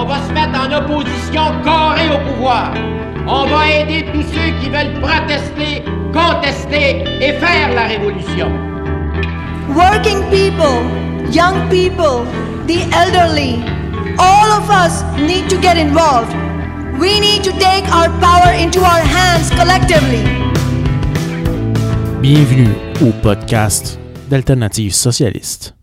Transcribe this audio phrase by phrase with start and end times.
[0.00, 2.72] On va se mettre en opposition carrée au pouvoir.
[3.28, 8.48] On va aider tous ceux qui veulent protester, contester et faire la révolution.
[9.76, 10.80] Working people,
[11.30, 12.24] young people,
[12.66, 13.62] the elderly,
[14.18, 16.34] all of us need to get involved.
[16.98, 20.24] We need to take our power into our hands collectively.
[22.22, 25.74] Bienvenue au podcast d'Alternative Socialiste.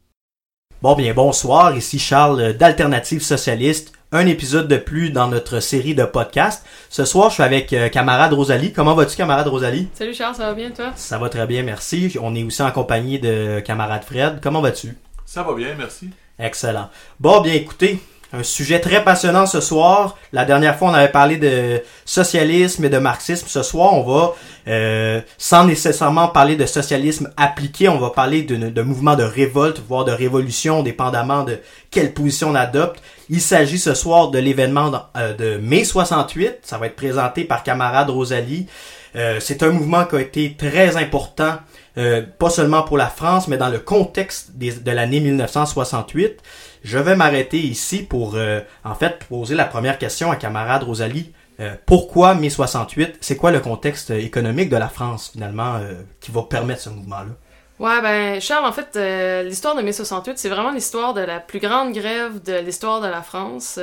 [0.81, 3.96] Bon bien bonsoir, ici Charles d'Alternative Socialiste.
[4.13, 6.65] Un épisode de plus dans notre série de podcasts.
[6.89, 8.71] Ce soir, je suis avec euh, camarade Rosalie.
[8.71, 9.89] Comment vas-tu, camarade Rosalie?
[9.93, 10.93] Salut Charles, ça va bien toi?
[10.95, 12.15] Ça va très bien, merci.
[12.21, 14.39] On est aussi en compagnie de camarade Fred.
[14.41, 14.97] Comment vas-tu?
[15.25, 16.09] Ça va bien, merci.
[16.39, 16.89] Excellent.
[17.19, 17.99] Bon, bien écoutez,
[18.33, 20.17] un sujet très passionnant ce soir.
[20.33, 23.47] La dernière fois, on avait parlé de socialisme et de marxisme.
[23.47, 24.33] Ce soir, on va,
[24.67, 30.03] euh, sans nécessairement parler de socialisme appliqué, on va parler de mouvement de révolte, voire
[30.05, 31.59] de révolution, dépendamment de
[31.89, 33.01] quelle position on adopte.
[33.29, 36.59] Il s'agit ce soir de l'événement euh, de mai 68.
[36.63, 38.67] Ça va être présenté par camarade Rosalie.
[39.15, 41.55] Euh, c'est un mouvement qui a été très important,
[41.97, 46.39] euh, pas seulement pour la France, mais dans le contexte de l'année 1968.
[46.87, 51.33] Je vais m'arrêter ici pour, euh, en fait, poser la première question à camarade Rosalie.
[51.59, 56.31] Euh, pourquoi mai 68 C'est quoi le contexte économique de la France, finalement, euh, qui
[56.31, 57.35] va permettre ce mouvement-là?
[57.79, 58.97] Ouais, ben Charles, en fait,
[59.43, 63.07] l'histoire de mai 68, c'est vraiment l'histoire de la plus grande grève de l'histoire de
[63.07, 63.81] la France.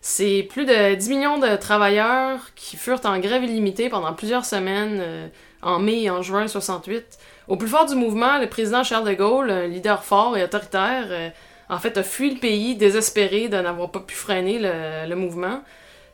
[0.00, 5.30] C'est plus de 10 millions de travailleurs qui furent en grève illimitée pendant plusieurs semaines
[5.62, 7.04] en mai et en juin 68.
[7.46, 11.32] Au plus fort du mouvement, le président Charles de Gaulle, un leader fort et autoritaire,
[11.72, 15.62] en fait, a fui le pays désespéré de n'avoir pas pu freiner le, le mouvement.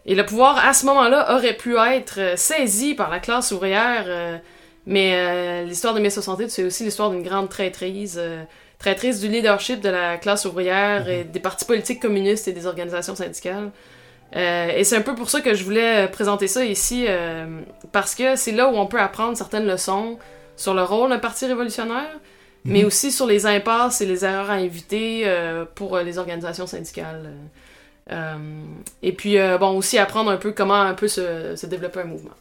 [0.06, 4.05] Et le pouvoir, à ce moment-là, aurait pu être euh, saisi par la classe ouvrière,
[4.06, 4.39] euh,
[4.86, 8.17] mais euh, l'histoire de mai 68, c'est aussi l'histoire d'une grande traîtrise.
[8.19, 8.45] euh,
[8.79, 13.17] traîtrise du leadership de la classe ouvrière et des partis politiques communistes et des organisations
[13.17, 13.73] syndicales.
[14.36, 17.06] Et c'est un peu pour ça que je voulais présenter ça ici,
[17.91, 20.17] parce que c'est là où on peut apprendre certaines leçons
[20.57, 22.20] sur le rôle d'un parti révolutionnaire,
[22.64, 26.67] mais aussi sur les impasses et les erreurs à éviter euh, pour euh, les organisations
[26.67, 27.30] syndicales.
[28.13, 28.36] Euh,
[29.02, 32.35] et puis, bon, aussi apprendre un peu comment un peu se, se développer un mouvement.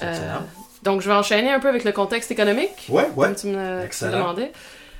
[0.00, 0.46] Excellent.
[0.82, 3.26] Donc, je vais enchaîner un peu avec le contexte économique, Ouais, ouais.
[3.28, 4.18] comme tu me tu me Excellent.
[4.18, 4.52] demandais.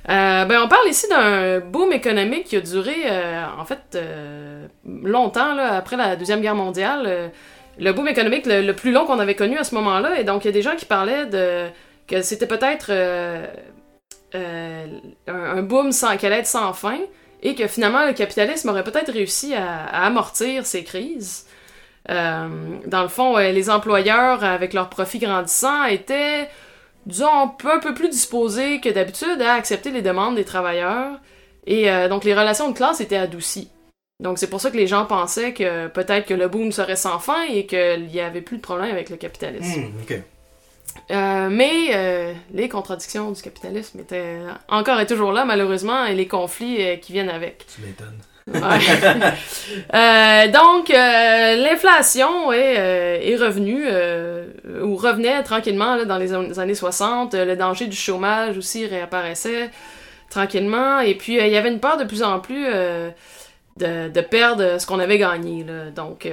[0.07, 2.95] Ben, on parle ici d'un boom économique qui a duré,
[3.59, 3.97] en fait,
[5.03, 7.31] longtemps, là, après la Deuxième Guerre mondiale.
[7.79, 10.19] Le boom économique le, le plus long qu'on avait connu à ce moment-là.
[10.19, 11.67] Et donc, il y a des gens qui parlaient de
[12.07, 13.45] que c'était peut-être euh,
[14.35, 14.87] euh,
[15.27, 16.97] un, boom sans, allait être sans fin
[17.41, 21.45] et que finalement, le capitalisme aurait peut-être réussi à, amortir ces crises.
[22.09, 22.47] Euh,
[22.85, 26.49] dans le fond, les employeurs, avec leurs profits grandissants, étaient,
[27.05, 27.47] disons, un
[27.79, 31.19] peu, plus disposés que d'habitude à accepter les demandes des travailleurs.
[31.65, 33.69] Et euh, donc, les relations de classe étaient adoucies.
[34.19, 37.19] Donc, c'est pour ça que les gens pensaient que peut-être que le boom serait sans
[37.19, 39.91] fin et qu'il n'y avait plus de problème avec le capitalisme.
[40.01, 40.19] Ok.
[41.11, 46.27] Euh, mais euh, les contradictions du capitalisme étaient encore et toujours là, malheureusement, et les
[46.27, 47.65] conflits euh, qui viennent avec.
[47.73, 48.17] Tu m'étonnes.
[48.47, 48.61] Ouais.
[50.51, 53.85] Donc, l'inflation est, est revenue,
[54.83, 57.33] ou revenait tranquillement là, dans les an- les années 60.
[57.33, 59.69] Euh, Le danger du chômage aussi réapparaissait
[60.29, 60.99] tranquillement.
[60.99, 64.85] Et puis, il y avait une peur de plus en plus de, de perdre ce
[64.85, 65.63] qu'on avait gagné.
[65.63, 65.89] Là.
[65.95, 66.27] Donc,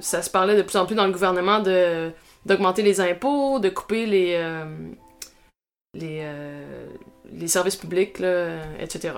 [0.00, 2.10] ça se parlait de plus en plus dans le gouvernement de
[2.46, 4.64] d'augmenter les impôts, de couper les, euh,
[5.94, 6.86] les, euh,
[7.32, 9.14] les services publics, là, etc.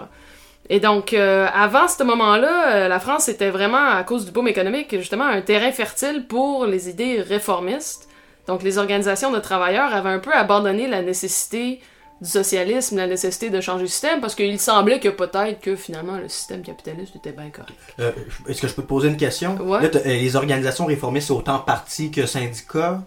[0.69, 4.97] Et donc, euh, avant ce moment-là, la France était vraiment, à cause du boom économique,
[4.97, 8.09] justement, un terrain fertile pour les idées réformistes.
[8.47, 11.81] Donc, les organisations de travailleurs avaient un peu abandonné la nécessité
[12.23, 16.17] du socialisme, la nécessité de changer le système, parce qu'il semblait que peut-être que finalement
[16.17, 17.75] le système capitaliste était bien correct.
[17.99, 18.13] Euh,
[18.49, 19.57] Est-ce que je peux te poser une question?
[19.57, 19.83] Ouais.
[19.83, 23.03] Là, les organisations réformistes, autant partis que syndicats?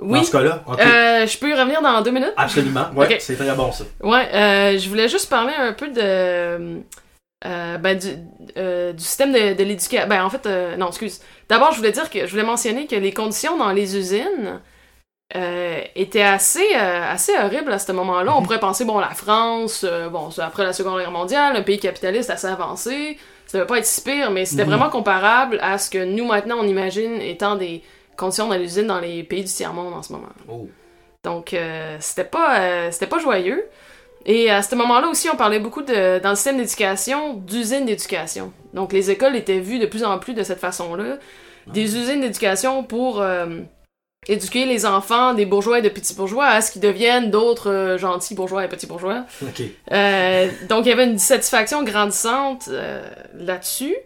[0.00, 0.64] Oui, Dans ce cas-là?
[0.80, 2.32] Euh, je peux y revenir dans deux minutes?
[2.36, 2.86] Absolument.
[2.96, 3.84] Ouais, c'est très bon ça.
[4.02, 6.00] Ouais, euh, je voulais juste parler un peu de.
[7.46, 8.08] euh, ben, du,
[8.56, 10.06] euh, du système de, de l'éducation.
[10.08, 11.20] Ben, en fait, euh, non, excuse.
[11.48, 14.60] D'abord, je voulais dire que je voulais mentionner que les conditions dans les usines
[15.36, 18.34] euh, étaient assez, euh, assez horribles à ce moment-là.
[18.36, 21.62] On pourrait penser, bon, la France, euh, bon, c'est après la Seconde Guerre mondiale, un
[21.62, 23.16] pays capitaliste assez avancé,
[23.46, 24.70] ça devait pas être si pire, mais c'était Mhm.
[24.70, 27.82] vraiment comparable à ce que nous, maintenant, on imagine étant des
[28.20, 30.28] conditions dans l'usine dans les pays du tiers-monde en ce moment.
[30.48, 30.68] Oh.
[31.24, 33.64] Donc, euh, c'était pas, euh, c'était pas joyeux.
[34.26, 38.52] Et à ce moment-là aussi, on parlait beaucoup de, dans le système d'éducation, d'usines d'éducation.
[38.74, 41.18] Donc, les écoles étaient vues de plus en plus de cette façon-là.
[41.66, 43.46] Des usines d'éducation pour euh,
[44.28, 47.98] éduquer les enfants des bourgeois et de petits bourgeois à ce qu'ils deviennent d'autres euh,
[47.98, 49.24] gentils bourgeois et petits bourgeois.
[49.92, 53.02] Euh, donc, il y avait une dissatisfaction grandissante euh,
[53.34, 53.96] là-dessus.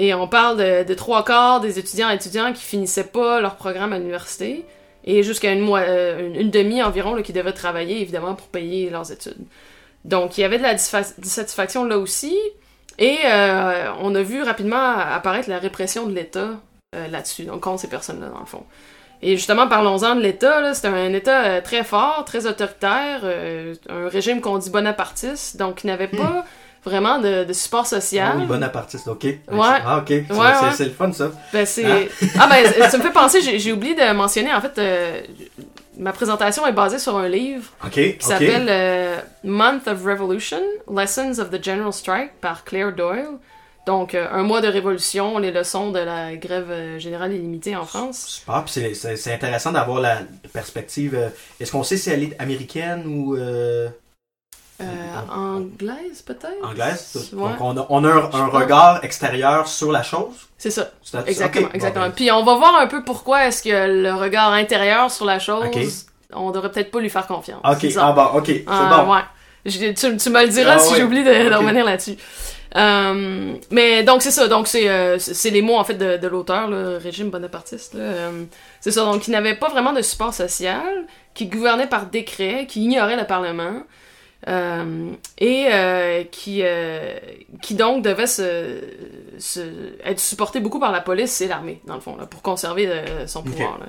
[0.00, 3.56] Et on parle de, de trois quarts des étudiants et étudiants qui finissaient pas leur
[3.56, 4.64] programme à l'université
[5.04, 8.88] et jusqu'à une, euh, une, une demi environ là, qui devaient travailler évidemment pour payer
[8.88, 9.44] leurs études.
[10.06, 12.34] Donc il y avait de la dissatisfaction là aussi
[12.98, 16.48] et euh, on a vu rapidement apparaître la répression de l'État
[16.96, 18.64] euh, là-dessus, donc contre ces personnes-là dans le fond.
[19.20, 20.72] Et justement, parlons-en de l'État.
[20.72, 23.20] C'était un État très fort, très autoritaire,
[23.90, 26.46] un régime qu'on dit bonapartiste, donc qui n'avait pas
[26.84, 28.32] vraiment de, de support social.
[28.34, 29.24] Ah oui, bonapartiste, ok.
[29.24, 29.38] Ouais.
[29.52, 30.06] Ah, ok.
[30.08, 30.72] C'est Ouais, ouais.
[30.74, 31.30] c'est le fun, ça.
[31.52, 31.84] Ben, c'est...
[31.84, 32.06] Hein?
[32.38, 35.20] Ah ben, ça me fait penser, j'ai, oublié de mentionner, en fait, euh,
[35.98, 37.92] ma présentation est basée sur un livre Ok.
[37.92, 43.28] qui s'appelle euh, Month of Revolution, Lessons of the General Strike par Claire Doyle.
[43.86, 47.86] Donc, euh, un mois de révolution, les leçons de la grève euh, générale illimitée en
[47.86, 48.26] France.
[48.40, 50.18] Super, puis c'est- intéressant d'avoir la
[50.52, 51.14] perspective.
[51.14, 51.28] euh,
[51.58, 53.36] Est-ce qu'on sait si elle est américaine ou
[54.80, 56.64] euh, Euh, anglaise, peut-être?
[56.64, 57.30] anglaise?
[57.34, 57.50] Ouais.
[57.50, 60.34] Donc on a, on a un, regard extérieur sur la chose.
[60.58, 60.90] C'est ça.
[61.26, 62.06] Exactement, ok, bon, exactement.
[62.06, 65.38] ben, Puis on va voir un peu pourquoi est-ce que le regard intérieur sur la
[65.38, 65.78] chose, Ok.
[66.34, 67.60] on devrait peut-être pas lui faire confiance.
[67.64, 69.12] ok, ah bon, ok, c'est Ah, bon.
[69.14, 69.20] ouais.
[69.66, 71.00] Je- tu, tu me le diras Ah, si ouais.
[71.00, 71.60] j'oublie de, de Ok.
[71.60, 72.16] revenir là-dessus.
[72.76, 76.28] Euh, mais donc c'est ça, donc c'est euh, c'est les mots en fait de, de
[76.28, 77.94] l'auteur, le régime bonapartiste.
[77.96, 78.44] Euh,
[78.80, 81.04] c'est ça, donc qui n'avait pas vraiment de support social,
[81.34, 83.82] qui gouvernait par décret, qui ignorait le Parlement,
[84.48, 87.18] euh, et euh, qui, euh,
[87.60, 88.80] qui donc devait se,
[89.38, 89.60] se,
[90.02, 92.90] être supporté beaucoup par la police et l'armée, dans le fond, là, pour conserver
[93.26, 93.78] son pouvoir.
[93.78, 93.86] là.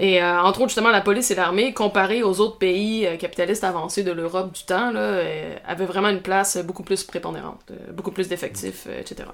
[0.00, 4.10] Et entre autres, justement, la police et l'armée, comparés aux autres pays capitalistes avancés de
[4.10, 5.20] l'Europe du temps, là,
[5.66, 7.60] avaient vraiment une place beaucoup plus prépondérante,
[7.92, 9.28] beaucoup plus d'effectifs, etc.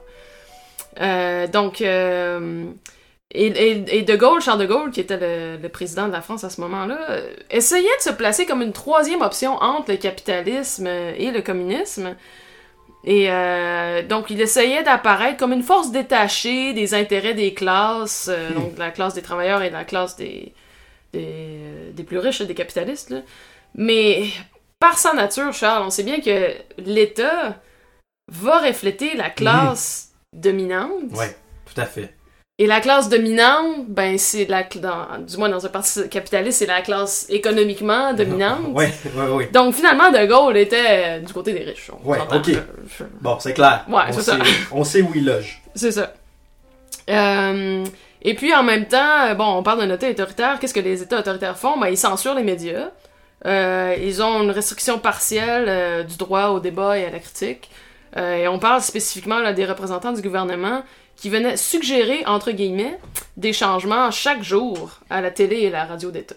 [1.52, 1.80] Donc,
[3.34, 6.20] et, et- et De Gaulle, Charles de Gaulle, qui était le, le président de la
[6.22, 9.96] France à ce moment-là, euh, essayait de se placer comme une troisième option entre le
[9.98, 12.16] capitalisme et le communisme.
[13.04, 18.50] Et euh, donc, il essayait d'apparaître comme une force détachée des intérêts des classes, euh,
[18.54, 20.52] donc de la classe des travailleurs et de la classe des,
[21.12, 21.58] des,
[21.92, 23.10] des plus riches, des capitalistes.
[23.10, 23.20] là.
[23.74, 24.24] Mais
[24.80, 27.60] par sa nature, Charles, on sait bien que l'État
[28.30, 31.12] va refléter la classe dominante.
[31.12, 31.36] Ouais,
[31.72, 32.14] tout à fait.
[32.60, 36.66] Et la classe dominante, ben c'est la dans, du moins dans un parti capitaliste, c'est
[36.66, 38.62] la classe économiquement dominante.
[38.72, 39.48] Ouais, ouais, ouais.
[39.52, 41.86] Donc finalement, De Gaulle était euh, du côté des riches.
[41.86, 42.36] s'entend.
[42.36, 42.48] ok.
[42.48, 43.84] Euh, Bon, c'est clair.
[43.88, 44.38] Ouais, on c'est sait, ça.
[44.72, 45.62] On sait où il loge.
[45.76, 46.12] C'est ça.
[47.08, 47.84] Euh,
[48.22, 50.58] et puis en même temps, bon, on parle d'un État autoritaire.
[50.58, 51.78] Qu'est-ce que les États autoritaires font?
[51.78, 52.88] Ben, ils censurent les médias.
[53.46, 57.70] Euh, ils ont une restriction partielle du droit au débat et à la critique.
[58.16, 60.82] Et on parle spécifiquement là, des représentants du gouvernement
[61.18, 62.98] qui venaient suggérer, entre guillemets,
[63.36, 66.36] des changements chaque jour à la télé et la radio d'État.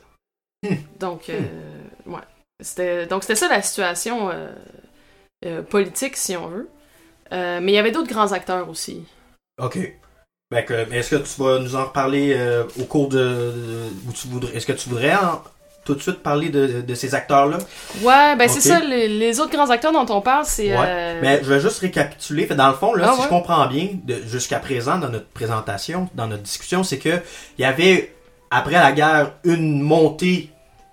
[1.00, 1.39] Donc, euh,
[2.06, 2.19] ouais.
[2.60, 4.51] C'était, donc c'était ça la situation euh,
[5.45, 6.69] euh, politique, si on veut.
[7.31, 9.04] Mais il y avait d'autres grands acteurs aussi.
[9.62, 9.78] Ok.
[10.51, 12.38] Ben, que- est-ce que tu vas nous en reparler
[12.80, 13.18] au cours de.
[13.18, 15.42] de- ou tu voudrais, est-ce que tu voudrais en-
[15.86, 17.57] tout de suite parler de, de ces acteurs-là?
[18.04, 20.72] Ouais, ben c'est ça, les, les autres grands acteurs dont on parle, c'est...
[20.78, 20.86] Ouais.
[20.88, 22.45] euh, Mais je vais juste récapituler.
[22.45, 23.25] Dans le fond, là, Ah si ouais.
[23.25, 23.89] je comprends bien,
[24.28, 27.19] jusqu'à présent, dans notre présentation, dans notre discussion, c'est que
[27.57, 28.13] il y avait,
[28.51, 30.50] après la guerre, une montée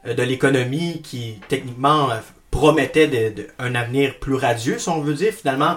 [0.06, 2.14] euh, de l'économie qui, techniquement, euh,
[2.50, 5.32] promettait de- de- un avenir plus radieux, si on veut dire.
[5.34, 5.76] Finalement,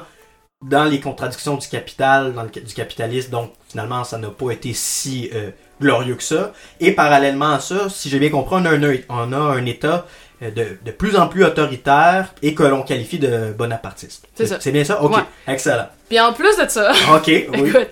[0.64, 4.74] dans les contradictions du capital, dans le, du capitalisme, donc finalement, ça n'a pas été
[4.74, 5.50] si euh,
[5.82, 6.54] glorieux que ça.
[6.80, 10.06] Et parallèlement à ça, si j'ai bien compris, on a un, on a un État
[10.42, 14.26] euh, de, de plus en plus autoritaire et que l'on qualifie de bonapartiste.
[14.36, 14.58] C'est ça.
[14.62, 15.04] C'est bien ça?
[15.04, 15.24] Ok, Ouais.
[15.48, 15.88] excellent.
[16.08, 17.44] Puis en plus de ça, Ok, oui.
[17.68, 17.90] écoute,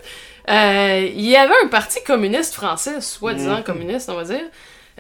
[0.50, 3.64] euh, il y avait un parti communiste français, soi-disant Mhm.
[3.64, 4.42] communiste, on va dire,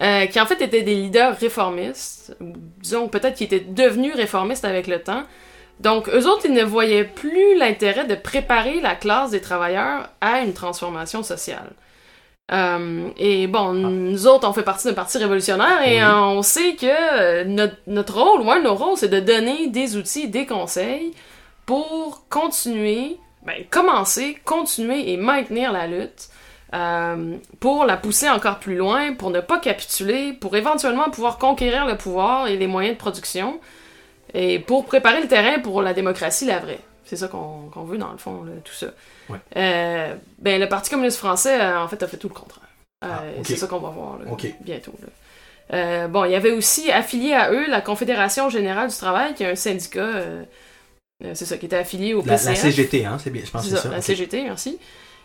[0.02, 4.88] euh, qui en fait était des leaders réformistes, disons peut-être qui étaient devenus réformistes avec
[4.88, 5.24] le temps.
[5.80, 10.42] Donc, eux autres, ils ne voyaient plus l'intérêt de préparer la classe des travailleurs à
[10.42, 11.72] une transformation sociale.
[12.52, 16.30] Euh, et bon, nous autres, on fait partie d'un parti révolutionnaire et Ah.
[16.32, 16.38] Oui.
[16.38, 19.68] on sait que euh, notre, notre rôle, ou un de nos rôles, c'est de donner
[19.68, 21.12] des outils, des conseils
[21.66, 26.30] pour continuer, ben, commencer, continuer et maintenir la lutte,
[26.74, 31.86] euh, pour la pousser encore plus loin, pour ne pas capituler, pour éventuellement pouvoir conquérir
[31.86, 33.60] le pouvoir et les moyens de production,
[34.34, 36.80] et pour préparer le terrain pour la démocratie, la vraie.
[37.10, 38.88] C'est ça qu'on veut dans le fond, là, tout ça.
[39.30, 39.40] Ouais.
[39.58, 42.64] Euh, ben, le Parti communiste français, euh, en fait, a fait tout le contraire.
[43.04, 43.24] Euh, Ah.
[43.44, 44.26] C'est ça qu'on va voir là,
[44.62, 44.94] bientôt.
[45.72, 46.08] là.
[46.08, 49.50] Bon, il y avait aussi affilié à eux la Confédération Générale du Travail, qui est
[49.52, 50.10] un syndicat,
[51.34, 52.60] c'est ça, qui était affilié au La, la PCF.
[52.62, 53.90] CGT, hein, c'est bien, je pense que C'est ça, ça.
[53.90, 54.02] la.
[54.02, 54.78] CGT, merci.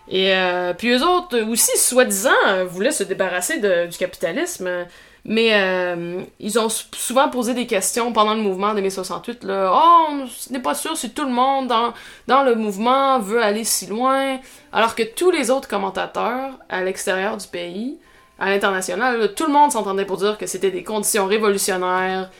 [0.09, 2.31] Et euh, puis eux autres aussi, soi-disant,
[2.67, 4.87] voulaient se débarrasser de- du capitalisme,
[5.27, 9.45] Mais euh, ils ont souvent posé des questions pendant le mouvement de mai 68.
[9.45, 9.73] Là.
[9.75, 11.95] Oh, on n'est pas sûr si tout le monde dans,
[12.27, 14.39] dans le mouvement veut aller si loin.
[14.73, 17.97] Alors que tous les autres commentateurs à l'extérieur du pays,
[18.39, 22.31] à l'international, tout le monde s'entendait pour dire que c'était des conditions révolutionnaires,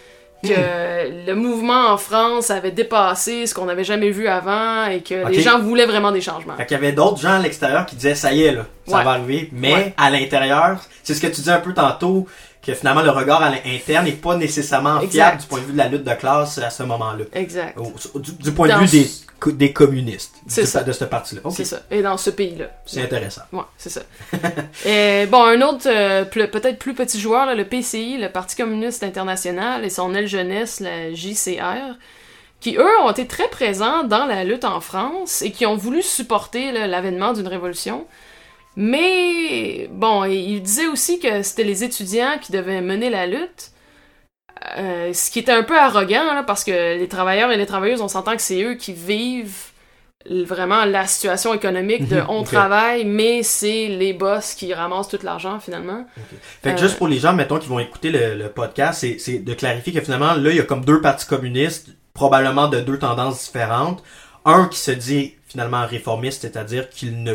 [0.43, 1.27] que Hmm.
[1.27, 5.41] le mouvement en France avait dépassé ce qu'on n'avait jamais vu avant et que les
[5.41, 6.55] gens voulaient vraiment des changements.
[6.57, 8.99] Fait qu'il y avait d'autres gens à l'extérieur qui disaient ça y est là, ça
[8.99, 9.05] Ouais.
[9.05, 9.49] va arriver.
[9.53, 9.95] Mais Ouais.
[9.97, 12.27] à l'intérieur, c'est ce que tu disais un peu tantôt,
[12.65, 15.11] que finalement le regard à l'interne n'est pas nécessairement Exact.
[15.13, 17.25] fiable du point de vue de la lutte de classe à ce moment-là.
[17.35, 17.77] Exact.
[17.79, 19.07] Au- du, du point de vue
[19.53, 20.83] des, communistes ça.
[20.83, 21.43] de ce parti-là.
[21.51, 21.81] C'est ça.
[21.91, 22.67] Et dans ce pays-là.
[22.87, 23.43] C'est intéressant.
[23.53, 24.01] Ouais, c'est ça.
[24.87, 29.03] et, bon, un autre, euh, peut-être plus petit joueur, là, le PCI, le Parti communiste
[29.03, 31.97] international, et son aile jeunesse, la JCR,
[32.61, 36.01] qui, eux, ont été très présents dans la lutte en France et qui ont voulu
[36.01, 38.07] supporter l'avènement d'une révolution.
[38.77, 43.71] Mais, bon, il disait aussi que c'était les étudiants qui devaient mener la lutte.
[44.79, 48.01] Euh, ce qui était un peu arrogant, là, parce que les travailleurs et les travailleuses,
[48.01, 49.71] on s'entend que c'est eux qui vivent
[50.27, 55.61] vraiment la situation économique de on travaille, mais c'est les boss qui ramassent tout l'argent
[55.61, 56.07] finalement.
[56.63, 59.39] Fait que Euh, juste pour les gens, mettons, qui vont écouter le, le podcast, c'est
[59.39, 62.99] de clarifier que finalement, là, il y a comme deux partis communistes, probablement de deux
[62.99, 64.03] tendances différentes.
[64.47, 67.35] Un qui se dit finalement réformiste, c'est-à-dire qu'il ne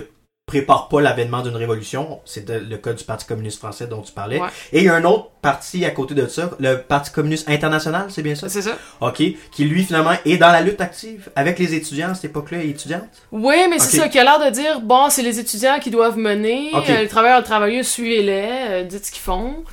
[0.49, 2.19] prépare pas l'avènement d'une révolution.
[2.25, 4.39] C'est le cas du Parti communiste français dont tu parlais.
[4.39, 4.47] Ouais.
[4.73, 8.07] Et il y a un autre parti à côté de ça, le Parti communiste international,
[8.09, 8.49] c'est bien ça?
[8.49, 8.71] C'est ça?
[9.01, 9.21] OK.
[9.51, 12.69] Qui lui, finalement, est dans la lutte active avec les étudiants à cette époque-là et
[12.69, 13.03] étudiantes?
[13.31, 16.17] Oui, mais c'est ça qui a l'air de dire bon, c'est les étudiants qui doivent
[16.17, 16.89] mener, Ok.
[16.89, 19.63] euh, les travailleurs et les travailleuses, suivez-les, euh, dites ce qu'ils font.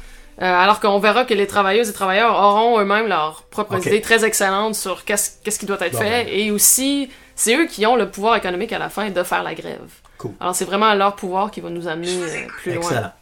[0.42, 3.86] Euh, alors qu'on verra que les travailleuses et travailleurs auront eux-mêmes leurs propres Ok.
[3.86, 6.24] idées très excellentes sur qu'est-ce qu'est-ce qui doit être Bon, fait.
[6.24, 6.28] ben.
[6.30, 9.54] Et aussi, c'est eux qui ont le pouvoir économique à la fin de faire la
[9.54, 9.80] grève.
[10.18, 10.32] Cool.
[10.40, 12.82] Alors c'est vraiment leur pouvoir qui va nous amener euh, plus loin.
[12.82, 13.12] Excellent.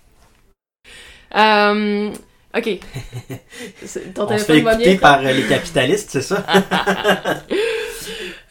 [1.36, 2.10] Euh,
[2.56, 2.68] ok.
[4.14, 4.98] Ton On se fait va écouter bien?
[4.98, 6.44] par euh, les capitalistes, c'est ça?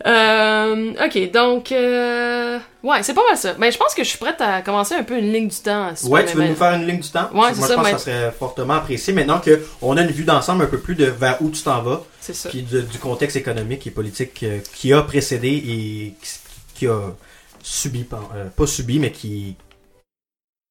[0.05, 1.71] Euh, ok, donc...
[1.71, 2.59] Euh...
[2.83, 3.53] Ouais, c'est pas mal ça.
[3.57, 5.91] Mais je pense que je suis prête à commencer un peu une ligne du temps.
[5.95, 7.25] si Ouais, tu veux nous faire une ligne du temps?
[7.31, 9.13] Ouais, Moi, c'est je ça, pense mais- que ça serait fortement apprécié.
[9.13, 9.39] Maintenant
[9.79, 12.33] qu'on a une vue d'ensemble un peu plus de vers où tu t'en vas, C'est
[12.35, 12.49] ça.
[12.49, 16.15] puis de- du contexte économique et politique qui a précédé et
[16.75, 16.99] qui a
[17.63, 18.05] subi,
[18.35, 19.55] euh, pas subi, mais qui,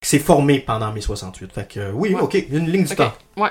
[0.03, 1.53] qui s'est formé pendant mai 68.
[1.53, 2.21] Fait que euh, oui, Ouais.
[2.21, 3.13] ok, une ligne du temps.
[3.37, 3.51] Ouais.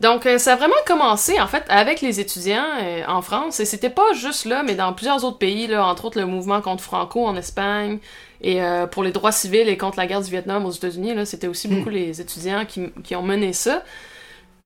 [0.00, 3.60] Donc, euh, ça a vraiment commencé, en fait, avec les étudiants euh, en France.
[3.60, 6.60] Et c'était pas juste là, mais dans plusieurs autres pays, là, entre autres le mouvement
[6.60, 7.98] contre Franco en Espagne,
[8.40, 11.24] et euh, pour les droits civils et contre la guerre du Vietnam aux États-Unis, là,
[11.24, 13.84] c'était aussi beaucoup les étudiants qui, qui ont mené ça.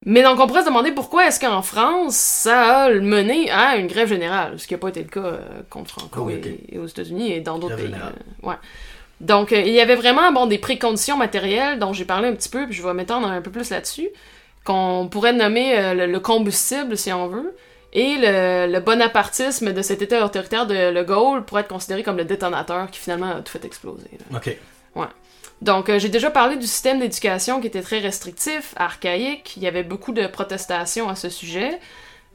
[0.08, 3.88] Mais donc, on pourrait se demander pourquoi est-ce qu'en France, ça a mené à une
[3.88, 6.32] grève générale, ce qui n'a pas été le cas euh, contre Franco Ah
[6.72, 7.92] et- aux États-Unis et dans d'autres pays.
[8.42, 8.54] euh, ouais.
[9.20, 12.48] Donc, euh, il y avait vraiment bon, des préconditions matérielles dont j'ai parlé un petit
[12.48, 14.08] peu, puis je vais m'étendre un peu plus là-dessus,
[14.64, 17.56] qu'on pourrait nommer le, le combustible, si on veut,
[17.92, 22.16] et le, le bonapartisme de cet État autoritaire de Le Gaulle pourrait être considéré comme
[22.16, 24.10] le détonateur qui finalement a tout fait exploser.
[24.30, 24.36] là.
[24.38, 24.56] Ok.
[25.62, 29.54] Donc, euh, j'ai déjà parlé du système d'éducation qui était très restrictif, archaïque.
[29.56, 31.80] Il y avait beaucoup de protestations à ce sujet,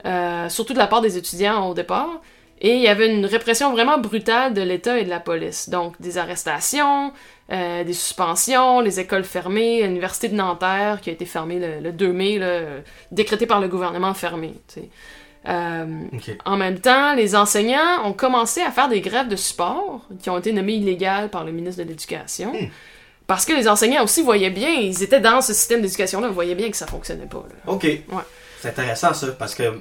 [0.05, 2.21] euh, surtout de la part des étudiants au départ.
[2.63, 5.69] Et il y avait une répression vraiment brutale de l'État et de la police.
[5.69, 7.11] Donc, des arrestations,
[7.51, 11.91] euh, des suspensions, les écoles fermées, l'université de Nanterre qui a été fermée le, le
[11.91, 12.39] 2 mai,
[13.11, 14.53] décrétée par le gouvernement fermé.
[14.67, 14.89] tu sais.
[15.47, 15.85] Euh,
[16.45, 20.37] en même temps, les enseignants ont commencé à faire des grèves de support qui ont
[20.37, 22.53] été nommées illégales par le ministre de l'Éducation.
[22.53, 22.67] Hmm.
[23.27, 26.55] Parce que les enseignants aussi voyaient bien, ils étaient dans ce système d'éducation-là, ils voyaient
[26.55, 27.45] bien que ça fonctionnait pas.
[27.49, 27.71] là.
[27.71, 27.87] Ok.
[28.61, 29.71] C'est intéressant ça, parce que euh,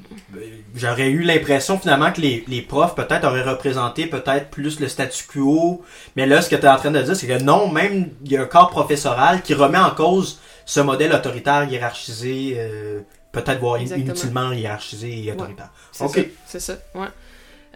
[0.75, 5.25] j'aurais eu l'impression finalement que les, les profs peut-être auraient représenté peut-être plus le statu
[5.27, 5.83] quo,
[6.17, 8.33] mais là ce que tu es en train de dire c'est que non, même il
[8.33, 13.01] y a un corps professoral qui remet en cause ce modèle autoritaire hiérarchisé, euh,
[13.33, 14.07] peut-être Exactement.
[14.07, 15.71] inutilement hiérarchisé et autoritaire.
[15.93, 16.07] Ça.
[16.47, 17.09] C'est ça, ouais.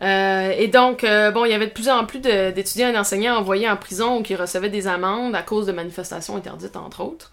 [0.03, 3.37] Euh, et donc, euh, bon, il y avait de plus en plus d'étudiants et d'enseignants
[3.37, 7.31] envoyés en prison ou qui recevaient des amendes à cause de manifestations interdites, entre autres.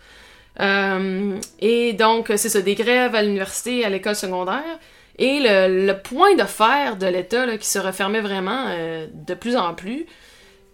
[0.60, 4.80] Euh, et donc, c'est ça, des grèves à l'université, à l'école secondaire.
[5.18, 8.66] Et le, le point de fer de l'État qui se refermait vraiment
[9.14, 10.06] de plus en plus.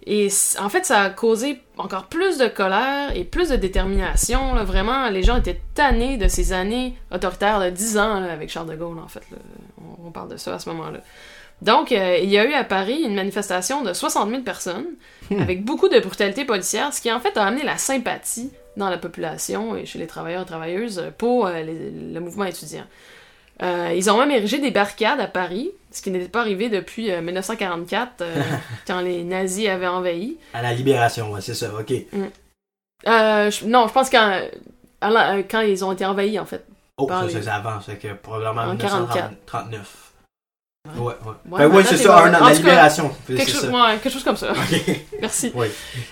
[0.09, 4.53] Et en fait, ça a causé encore plus de colère et plus de détermination.
[4.55, 4.63] là.
[4.63, 8.69] Vraiment, les gens étaient tannés de ces années autoritaires de 10 ans là, avec Charles
[8.69, 9.23] de Gaulle, en fait.
[9.31, 9.37] là.
[9.81, 10.99] On, on parle de ça à ce moment-là.
[11.61, 14.85] Donc, euh, il y a eu à Paris une manifestation de 60 000 personnes,
[15.31, 18.97] avec beaucoup de brutalité policière, ce qui en fait a amené la sympathie dans la
[18.99, 22.83] population et chez les travailleurs et travailleuses pour euh, les- le mouvement étudiant.
[23.63, 27.11] Euh, ils ont même érigé des barricades à Paris, ce qui n'était pas arrivé depuis
[27.11, 28.35] euh, 1944, euh,
[28.87, 30.37] quand les nazis avaient envahi.
[30.53, 31.91] À la libération, ouais, c'est ça, ok.
[33.07, 34.39] Euh, je- non, je pense qu'en
[35.01, 36.65] à la- euh, quand ils ont été envahis, en fait.
[36.97, 40.03] Oh, ça, les- c'est avant, c'est que probablement En 1939.
[40.95, 41.13] Ouais, ouais.
[41.49, 43.11] Ouais, ben, ouais, c'est est ça, un an, la cas, libération.
[43.27, 43.67] Quelque chose, ça.
[43.71, 44.53] ouais, quelque chose comme ça.
[45.21, 45.51] Merci.
[45.53, 45.67] Oui.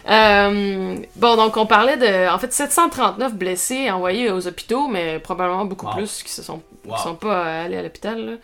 [0.09, 5.63] Euh, bon, donc on parlait de, en fait, 739 blessés envoyés aux hôpitaux, mais probablement
[5.63, 5.93] beaucoup Wow.
[5.95, 6.95] plus qui se sont, Wow.
[6.97, 8.37] qui sont pas allés à l'hôpital.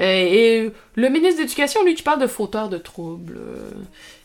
[0.00, 3.38] Euh, et le ministre de l'Éducation, lui, qui parle de fauteurs de troubles.
[3.38, 3.70] euh.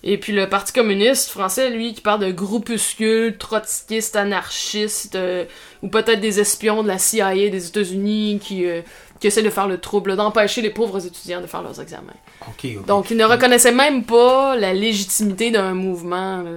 [0.03, 5.45] Et puis le Parti communiste français, lui, qui parle de groupuscules, trotskistes, anarchistes, euh,
[5.83, 8.81] ou peut-être des espions de la CIA des États-Unis qui, euh,
[9.19, 12.13] qui essaient de faire le trouble, d'empêcher les pauvres étudiants de faire leurs examens.
[12.88, 16.51] Donc, ils ne reconnaissaient même pas la légitimité d'un mouvement là,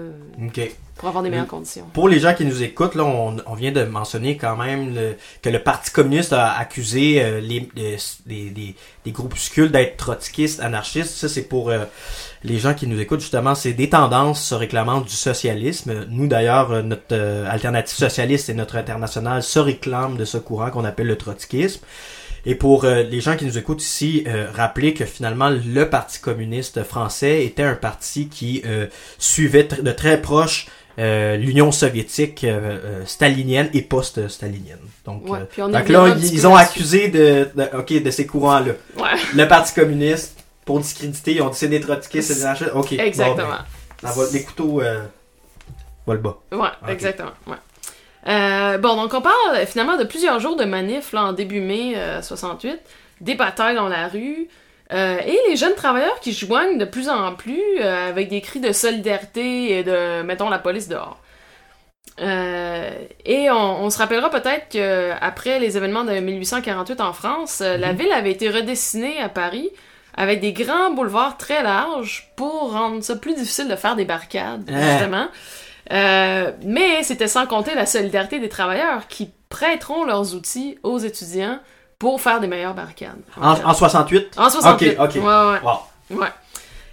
[0.46, 0.60] Ok.
[1.00, 1.86] Pour avoir des meilleures conditions.
[1.94, 5.16] Pour les gens qui nous écoutent, là, on, on vient de mentionner quand même le-
[5.42, 8.76] que le Parti communiste a accusé euh, les, les, les- les-
[9.06, 11.14] les groupuscules d'être trotskistes, anarchistes.
[11.14, 11.84] Ça, c'est pour euh,
[12.44, 16.04] les gens qui nous écoutent, justement, c'est des tendances se réclamant du socialisme.
[16.10, 20.70] Nous, d'ailleurs, euh, notre euh, alternative socialiste et notre internationale se réclament de ce courant
[20.70, 21.80] qu'on appelle le trotskisme.
[22.46, 26.20] Et pour euh, les gens qui nous écoutent ici, euh, rappeler que finalement le Parti
[26.20, 28.86] communiste français était un parti qui euh,
[29.18, 30.66] suivait tr- de très proche
[31.00, 34.78] euh, l'Union soviétique euh, euh, stalinienne et post-stalinienne.
[35.04, 38.26] Donc, Ouais, puis on y donc là, ils ont accusé de, de, ok, de ces
[38.26, 38.72] courants-là.
[38.96, 41.80] Ouais, Le Parti communiste, pour discréditer, ils ont dit c'est des
[42.22, 42.70] c'est des.
[42.74, 43.48] Ok, bon, exactement.
[44.02, 44.80] ben, ça va- les couteaux
[46.06, 46.38] vont le bas.
[46.52, 47.32] Ouais, exactement.
[47.46, 47.56] Ouais.
[48.28, 51.94] Euh, bon, donc on parle finalement de plusieurs jours de manifs là, en début mai
[51.96, 52.78] euh, 68,
[53.22, 54.48] des batailles dans la rue,
[54.92, 58.60] euh, et les jeunes travailleurs qui joignent de plus en plus euh, avec des cris
[58.60, 61.18] de solidarité et de, mettons, la police dehors.
[62.20, 62.90] Euh,
[63.24, 67.92] et on, on se rappellera peut-être que après les événements de 1848 en France, la
[67.92, 67.98] Mhm.
[67.98, 69.70] ville avait été redessinée à Paris
[70.16, 74.68] avec des grands boulevards très larges pour rendre ça plus difficile de faire des barricades,
[74.70, 74.80] Ah.
[74.98, 75.28] justement.
[75.92, 81.58] Euh, mais c'était sans compter la solidarité des travailleurs qui prêteront leurs outils aux étudiants
[82.00, 83.20] pour faire des meilleures barricades.
[83.40, 84.36] En, en 68?
[84.36, 84.96] En 68.
[84.98, 85.14] Ok, ok.
[85.16, 85.60] Ouais, ouais.
[85.62, 86.18] Wow.
[86.20, 86.28] Ouais.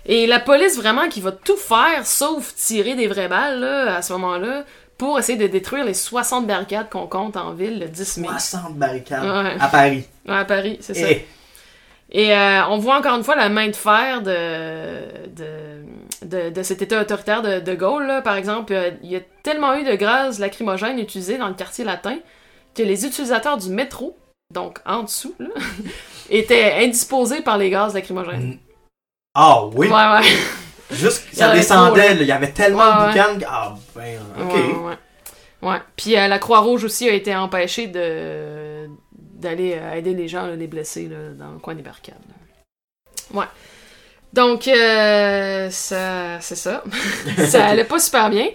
[0.05, 4.01] Et la police vraiment qui va tout faire sauf tirer des vraies balles là, à
[4.03, 4.63] ce moment-là
[4.97, 8.27] pour essayer de détruire les 60 barricades qu'on compte en ville le 10 mai.
[8.27, 9.55] 60 barricades Ouais.
[9.59, 10.05] à Paris.
[10.27, 11.07] Ouais, à Paris, c'est ça.
[11.09, 11.27] Eh,
[12.11, 14.97] Et euh, on voit encore une fois la main de fer de,
[15.35, 15.45] de,
[16.25, 18.07] de, de cet état autoritaire de, de Gaulle.
[18.07, 18.21] là.
[18.21, 21.85] Par exemple, euh, il y a tellement eu de gaz lacrymogènes utilisés dans le quartier
[21.85, 22.17] latin
[22.75, 24.17] que les utilisateurs du métro,
[24.53, 25.49] donc en dessous, là,
[26.29, 28.51] étaient indisposés par les gaz lacrymogènes.
[28.51, 28.59] Mm.
[29.35, 30.23] Ah oui, Ouais, ouais.
[30.91, 33.45] juste ça descendait, il y avait tellement Ouais, de boucan.
[33.47, 34.53] Ah ben, ok.
[34.53, 34.97] Ouais, ouais.
[35.61, 35.81] Ouais.
[35.95, 40.55] Puis euh, la Croix-Rouge aussi a été empêchée de d'aller euh, aider les gens, là,
[40.55, 42.15] les blessés, là, dans le coin des barricades.
[43.33, 43.45] Ouais.
[44.33, 46.83] Donc, euh, ça, c'est ça.
[47.47, 48.47] ça allait pas super bien.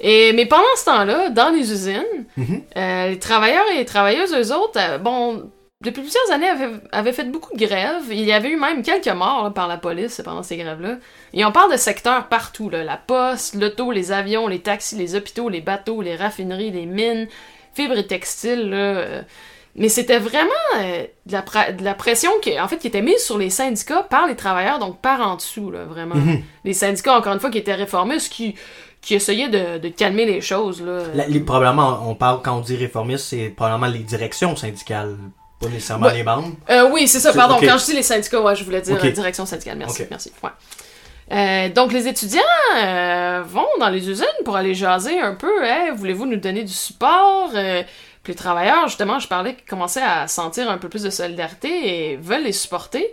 [0.00, 2.62] Et, mais pendant ce temps-là, dans les usines, Mhm.
[2.76, 5.50] euh, les travailleurs et les travailleuses, eux autres, euh, bon,
[5.80, 8.04] depuis plusieurs années, avaient, avaient fait beaucoup de grèves.
[8.10, 10.96] Il y avait eu même quelques morts là, par la police pendant ces grèves-là.
[11.34, 12.84] Et on parle de secteurs partout, là.
[12.84, 17.28] La poste, l'auto, les avions, les taxis, les hôpitaux, les bateaux, les raffineries, les mines,
[17.74, 18.76] fibres et textiles, là.
[18.76, 19.22] euh.
[19.74, 23.00] Mais c'était vraiment euh, de, la pra- de la pression qui, en fait, qui était
[23.00, 26.14] mise sur les syndicats par les travailleurs, donc par en dessous, là, vraiment.
[26.16, 26.42] Mhm.
[26.64, 28.54] Les syndicats, encore une fois, qui étaient réformistes, qui,
[29.02, 31.00] qui essayaient de, de calmer les choses, là.
[31.14, 35.16] La- les- probablement, on parle, quand on dit réformiste, c'est probablement les directions syndicales,
[35.60, 36.14] pas nécessairement Ouais.
[36.14, 36.52] les membres.
[36.70, 37.56] Euh, oui, c'est ça, pardon.
[37.60, 39.76] Quand je dis les syndicats, ouais, je voulais dire euh, direction syndicale.
[39.76, 40.32] Merci, merci.
[40.42, 40.50] Ouais.
[41.32, 42.40] Euh, donc, les étudiants
[42.76, 45.64] euh, vont dans les usines pour aller jaser un peu.
[45.64, 47.50] Hey, voulez-vous nous donner du support?
[47.54, 47.82] Euh,
[48.22, 52.12] puis les travailleurs, justement, je parlais, qui commençaient à sentir un peu plus de solidarité
[52.12, 53.04] et veulent les supporter.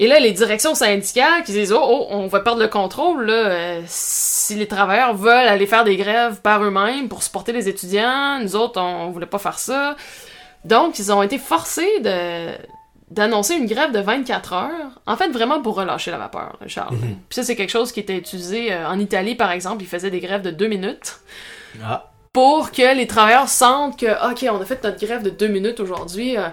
[0.00, 3.26] Et là, les directions syndicales qui disent Oh, oh, on va perdre le contrôle.
[3.26, 7.68] Là, Euh, si les travailleurs veulent aller faire des grèves par eux-mêmes pour supporter les
[7.68, 9.96] étudiants, nous autres, on, on voulait pas faire ça.
[10.64, 12.50] Donc, ils ont été forcés de
[13.10, 16.92] d'annoncer une grève de 24 heures, en fait vraiment pour relâcher la vapeur, Charles.
[16.94, 17.00] Mhm.
[17.00, 20.10] Puis ça, c'est quelque chose qui était utilisé euh, en Italie, par exemple, ils faisaient
[20.10, 21.16] des grèves de deux minutes
[21.82, 22.10] Ah.
[22.34, 25.80] pour que les travailleurs sentent que, OK, on a fait notre grève de deux minutes
[25.80, 26.48] aujourd'hui, euh,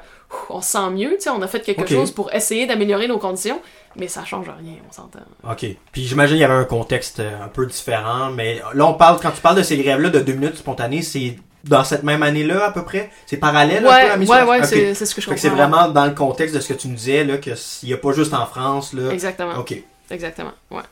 [0.49, 3.17] on se sent mieux, tu sais, on a fait quelque chose pour essayer d'améliorer nos
[3.17, 3.61] conditions,
[3.95, 5.19] mais ça change rien, on s'entend.
[5.49, 5.65] OK.
[5.91, 9.19] Puis j'imagine qu'il y avait un contexte euh, un peu différent, mais là, on parle,
[9.21, 12.65] quand tu parles de ces grèves-là de deux minutes spontanées, c'est dans cette même année-là,
[12.65, 13.09] à peu près?
[13.25, 14.47] C'est parallèle un peu à Ouais, la mission?
[14.47, 15.41] ouais, c'est c'est ce que je comprends.
[15.41, 17.95] c'est vraiment dans le contexte de ce que tu nous disais, là, que s'il n'y
[17.95, 19.11] a pas juste en France, là.
[19.11, 19.57] Exactement.
[19.57, 19.73] OK.
[20.11, 20.83] Exactement, ouais.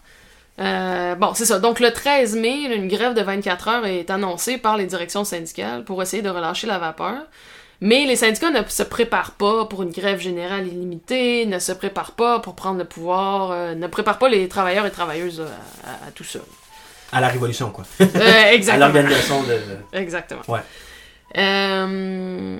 [0.59, 1.59] Euh, bon, c'est ça.
[1.59, 5.83] Donc, le 13 mai, une grève de 24 heures est annoncée par les directions syndicales
[5.83, 7.15] pour essayer de relâcher la vapeur.
[7.85, 12.13] Mais les syndicats ne se préparent pas pour une grève générale illimitée, ne se préparent
[12.13, 15.47] pas pour prendre le pouvoir, euh, ne préparent pas les travailleurs et travailleuses euh,
[15.85, 16.39] à, à tout ça.
[17.11, 17.83] À la Révolution, quoi.
[17.99, 18.85] Euh, à exactement.
[18.85, 19.57] l'organisation de...
[19.97, 20.41] Exactement.
[20.47, 20.61] Ouais.
[21.37, 22.57] Euh,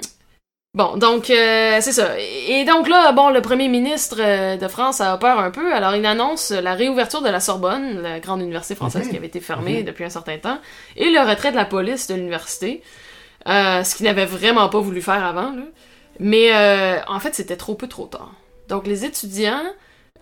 [0.75, 2.17] Bon, donc euh, c'est ça.
[2.19, 5.95] Et donc là, bon, le premier ministre euh, de France a peur un peu, alors
[5.95, 9.11] il annonce la réouverture de la Sorbonne, la grande université française Mhm.
[9.11, 9.85] qui avait été fermée Mhm.
[9.85, 10.57] depuis un certain temps,
[10.97, 12.81] et le retrait de la police de l'université,
[13.47, 15.51] euh, ce qu'il n'avait vraiment pas voulu faire avant.
[15.51, 15.63] Là.
[16.19, 18.33] Mais euh, en fait, c'était trop peu trop tard.
[18.69, 19.63] Donc les étudiants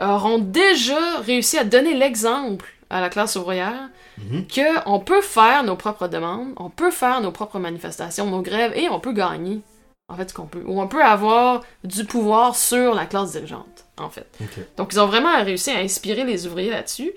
[0.01, 4.45] auront déjà réussi à donner l'exemple à la classe ouvrière Mhm.
[4.47, 8.73] que on peut faire nos propres demandes, on peut faire nos propres manifestations, nos grèves,
[8.75, 9.61] et on peut gagner.
[10.09, 10.61] En fait, ce qu'on peut.
[10.65, 14.27] Ou on peut avoir du pouvoir sur la classe dirigeante, en fait.
[14.75, 17.11] Donc, ils ont vraiment réussi à inspirer les ouvriers là-dessus.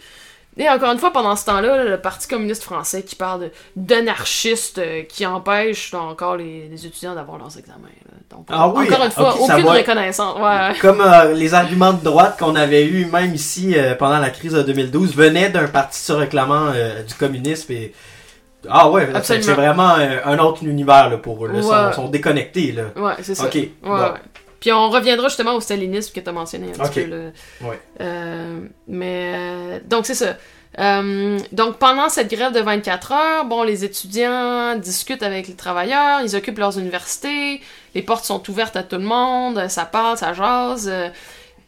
[0.57, 5.03] Et encore une fois, pendant ce temps-là, le Parti communiste français qui parle d'anarchistes euh,
[5.03, 7.89] qui empêchent là, encore les, les étudiants d'avoir leurs examens.
[8.07, 8.15] là.
[8.31, 10.37] Donc, Ah oui, encore une fois, aucune reconnaissance.
[10.39, 10.79] Ouais.
[10.81, 14.53] Comme euh, les arguments de droite qu'on avait eu même ici euh, pendant la crise
[14.53, 16.71] de 2012 venaient d'un parti se réclamant
[17.07, 17.93] du communisme et
[18.71, 19.91] ah ouais, c'est vraiment
[20.25, 21.51] un autre univers là, pour eux.
[21.53, 21.93] Ils Ouais.
[21.93, 22.85] sont, sont déconnectés là.
[22.97, 23.45] Ouais, c'est ça.
[23.45, 23.55] Ok.
[23.55, 24.15] Ouais, bon.
[24.65, 27.07] Puis on reviendra justement au stalinisme que tu as mentionné un petit peu.
[27.11, 27.69] Là.
[27.69, 27.79] Ouais.
[28.01, 30.39] Euh, mais euh, donc c'est ça.
[30.79, 36.23] Euh, donc pendant cette grève de 24 heures, bon, les étudiants discutent avec les travailleurs,
[36.25, 37.61] ils occupent leurs universités,
[37.95, 40.91] les portes sont ouvertes à tout le monde, ça parle, ça jase.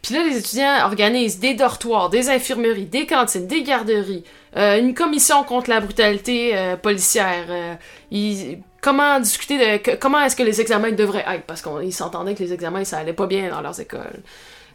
[0.00, 4.24] Puis là, les étudiants organisent des dortoirs, des infirmeries, des cantines, des garderies,
[4.56, 7.44] euh, une commission contre la brutalité euh, policière.
[7.50, 7.74] euh,
[8.10, 11.44] ils- comment discuter de que- comment est-ce que les examens devraient être?
[11.46, 14.20] Parce qu'ils s'entendaient que les examens ça allait pas bien dans leurs écoles.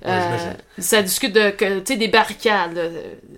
[0.03, 0.57] Ouais, j'imagine.
[0.79, 2.73] ça discute de que tu sais des barricades.
[2.75, 2.83] là.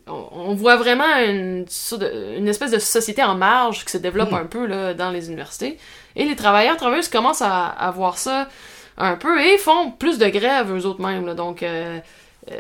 [0.08, 3.98] On, on voit vraiment une sorte de- une espèce de société en marge qui se
[3.98, 4.36] développe Hmm.
[4.44, 5.78] un peu là, dans les universités.
[6.16, 8.48] Et les travailleurs travailleuses commencent à, à voir ça
[8.98, 11.26] un peu et font plus de grèves eux autres mêmes.
[11.26, 11.34] là.
[11.34, 12.00] Donc euh, euh,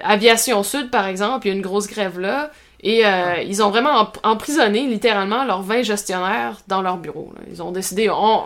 [0.03, 2.51] Aviation Sud par exemple, il y a une grosse grève là.
[2.85, 7.31] Et euh, ils ont vraiment emp- emprisonné littéralement leurs 20 gestionnaires dans leur bureau.
[7.33, 7.41] là.
[7.49, 8.41] Ils ont décidé, on,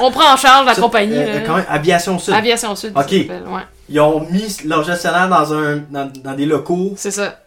[0.00, 1.16] on prend en charge la compagnie.
[1.16, 1.40] euh, là.
[1.46, 2.34] quand même, Aviation Sud.
[2.34, 3.10] Aviation Sud, Ok.
[3.12, 3.28] ouais.
[3.88, 6.94] Ils ont mis leur gestionnaire dans un dans, dans des locaux.
[6.96, 7.38] C'est ça.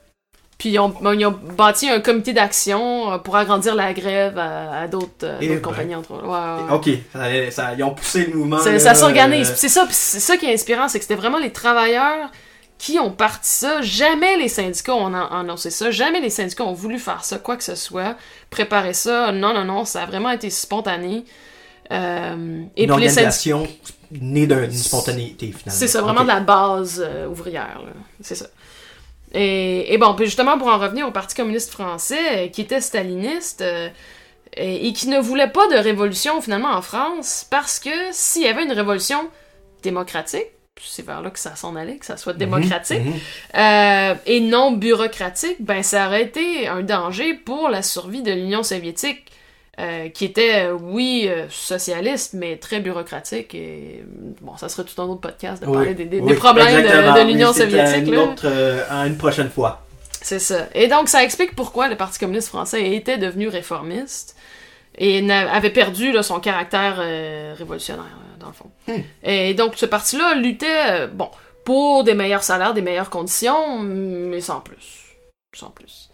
[0.58, 4.38] Puis ils ont, bon, ils ont bâti un comité d'action euh, pour agrandir la grève
[4.38, 5.62] à, à d'autres euh, Eh ben.
[5.62, 6.22] compagnies entre eux.
[6.24, 6.74] Ouais, ouais.
[6.74, 8.60] Ok, ça, ça- ils ont poussé le mouvement.
[8.60, 9.50] Ça, s'organise.
[9.50, 12.30] euh, C'est ça, c'est ça qui est inspirant, c'est que c'était vraiment les travailleurs
[12.80, 13.82] qui ont parti ça.
[13.84, 15.92] Jamais les syndicats ont an- annoncé ça.
[15.92, 18.16] Jamais les syndicats ont voulu faire ça, quoi que ce soit.
[18.50, 19.32] Préparer ça.
[19.32, 19.86] Non, non, non.
[19.86, 21.26] Ça a vraiment été spontané.
[21.92, 23.68] Euh, et une puis les organisation
[24.12, 25.80] née d'un- d'une spontanéité finalement.
[25.80, 27.82] C'est ça, vraiment de la base euh, ouvrière.
[28.22, 28.48] C'est ça.
[29.34, 32.82] Et, et bon, puis justement, pour en revenir au Parti communiste français, euh, qui était
[32.82, 33.90] staliniste, euh,
[34.56, 38.48] et, et qui ne voulait pas de révolution finalement en France, parce que s'il y
[38.48, 39.30] avait une révolution
[39.84, 40.48] démocratique,
[40.88, 43.20] c'est vers là que ça s'en allait, que ça soit démocratique, Mhm, mhm.
[43.58, 48.64] euh, et non bureaucratique, ben ça aurait été un danger pour la survie de l'Union
[48.64, 49.26] soviétique,
[49.80, 53.56] euh, qui était, euh, oui, euh, socialiste, mais très bureaucratique.
[53.56, 54.04] Et
[54.42, 56.82] bon, ça serait tout un autre podcast de Oui, parler des, des- oui, des problèmes
[56.84, 58.08] de- l'Union soviétique.
[58.08, 58.24] Une là.
[58.24, 58.46] autre,
[59.08, 59.86] une prochaine fois.
[60.22, 60.68] C'est ça.
[60.76, 64.36] Et donc, ça explique pourquoi le Parti communiste français était devenu réformiste
[64.98, 66.98] et avait perdu là, son caractère
[67.58, 68.04] révolutionnaire,
[68.40, 68.72] dans le fond.
[68.88, 69.02] Hmm.
[69.24, 71.30] Et donc, ce parti-là luttait, euh, bon,
[71.66, 75.06] pour des meilleurs salaires, des meilleures conditions, mais sans plus.
[75.56, 76.10] Sans plus.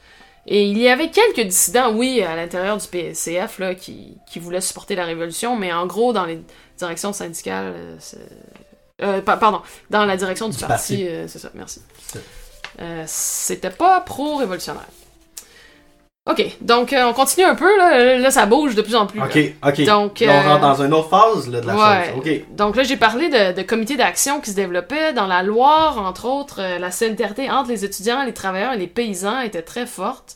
[0.47, 4.61] Et il y avait quelques dissidents, oui, à l'intérieur du PCF, là, qui, qui voulaient
[4.61, 6.39] supporter la révolution, mais en gros, dans les
[6.77, 7.97] directions syndicales, euh,
[9.01, 11.07] euh, pa- pardon, dans la direction du, Du parti, parti.
[11.07, 11.81] euh, c'est ça, merci.
[12.79, 14.85] Euh, c'était pas pro-révolutionnaire.
[16.27, 19.19] Ok, donc euh, on continue un peu, là, là ça bouge de plus en plus.
[19.19, 19.25] là.
[19.27, 19.83] Ok, ok.
[19.85, 22.05] Donc, Là, on euh, rentre dans une autre phase là, de la Ouais.
[22.09, 22.17] chose.
[22.17, 22.55] Ok.
[22.55, 25.13] Donc là, j'ai parlé de, de comités d'action qui se développaient.
[25.13, 28.87] Dans la Loire, entre autres, euh, la solidarité entre les étudiants, les travailleurs et les
[28.87, 30.35] paysans était très forte.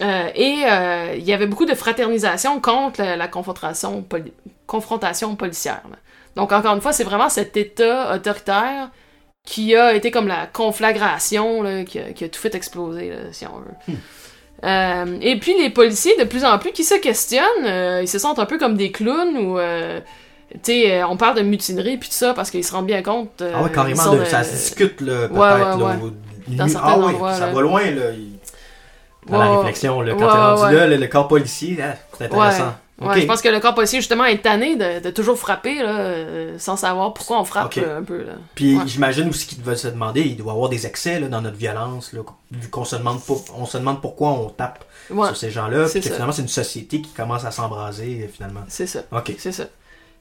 [0.00, 4.32] Euh, et euh, il y avait beaucoup de fraternisation contre la, la confrontation, poli-
[4.66, 5.82] confrontation policière.
[5.90, 5.96] là.
[6.34, 8.88] Donc encore une fois, c'est vraiment cet État autoritaire
[9.46, 13.44] qui a été comme la conflagration, là, qui, a, qui a tout fait exploser, si
[13.46, 13.98] on veut.
[14.62, 18.18] Euh, et puis les policiers, de plus en plus, qui se questionnent, euh, ils se
[18.18, 19.58] sentent un peu comme des clowns ou...
[19.58, 20.00] euh,
[20.52, 23.02] tu sais, euh, on parle de mutinerie puis tout ça parce qu'ils se rendent bien
[23.02, 23.42] compte.
[23.42, 25.76] Ah ouais, carrément, de- de- ça se discute là, peut-être.
[25.78, 26.10] Ouais, ouais, ouais.
[26.56, 27.52] Dans certains ah oui, endroits, ça là.
[27.52, 28.02] va loin là.
[29.26, 30.72] Dans la Ouais, réflexion, là, quand ouais, t'es rendu ouais.
[30.80, 32.74] là, le, le corps policier, ah, c'est intéressant.
[33.00, 35.98] Ouais, je pense que le corps policier, justement, est tanné de, de toujours frapper, là,
[35.98, 38.18] euh, sans savoir pourquoi on frappe là, un peu.
[38.22, 38.34] Là.
[38.54, 38.84] Puis Ouais.
[38.86, 41.56] j'imagine aussi qu'ils doivent se demander, il doit y avoir des excès là, dans notre
[41.56, 42.20] violence, là,
[42.52, 43.18] vu qu'on se demande
[43.56, 46.48] on se demande pourquoi on tape Ouais, sur ces gens-là, puis que finalement c'est une
[46.48, 48.60] société qui commence à s'embraser finalement.
[48.68, 49.00] c'est ça.
[49.12, 49.34] Ok.
[49.38, 49.64] C'est ça.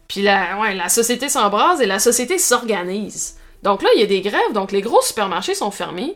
[0.07, 3.37] Puis la, ouais, la société s'embrase et la société s'organise.
[3.61, 6.15] Donc là, il y a des grèves, donc les gros supermarchés sont fermés.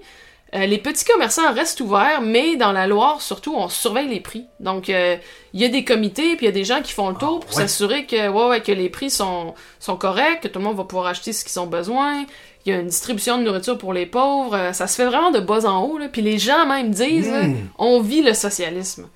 [0.56, 4.46] Euh, les petits commerçants restent ouverts, mais dans la Loire, surtout, on surveille les prix.
[4.62, 5.18] Donc, euh,
[5.54, 7.42] il y a des comités, puis il y a des gens qui font le tour
[7.42, 10.78] pour s'assurer que, ouais, ouais, que les prix sont, sont corrects, que tout le monde
[10.78, 12.24] va pouvoir acheter ce qu'ils ont besoin.
[12.66, 14.56] Il y a une distribution de nourriture pour les pauvres.
[14.56, 15.98] Euh, ça se fait vraiment de bas en haut.
[15.98, 16.08] Là.
[16.08, 17.56] Puis les gens même disent, là, Mm.
[17.78, 19.08] on vit le socialisme.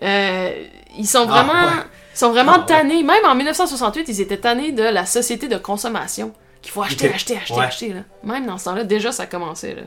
[0.00, 1.82] Ils sont Ah, ouais.
[2.14, 3.02] ils sont vraiment Ah, tannés.
[3.02, 6.32] Même en 1968, ils étaient tannés de la société de consommation.
[6.60, 7.88] Qu'il faut acheter, acheter, acheter, acheter.
[7.88, 8.00] Là.
[8.22, 9.74] Même dans ce temps-là, déjà, ça commençait.
[9.74, 9.82] Là.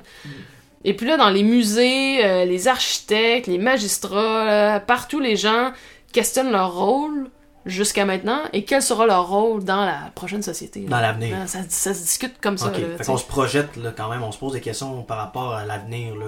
[0.85, 5.71] Et puis là, dans les musées, euh, les architectes, les magistrats, là, partout, les gens
[6.13, 7.29] questionnent leur rôle
[7.65, 10.81] jusqu'à maintenant et quel sera leur rôle dans la prochaine société.
[10.81, 10.89] là?
[10.89, 11.35] Dans l'avenir.
[11.41, 12.67] Ah, Ça, ça se discute comme ça.
[12.67, 12.77] Ok.
[12.77, 15.53] là, Fait qu'on se projette là, quand même, on se pose des questions par rapport
[15.55, 16.15] à l'avenir.
[16.15, 16.27] là.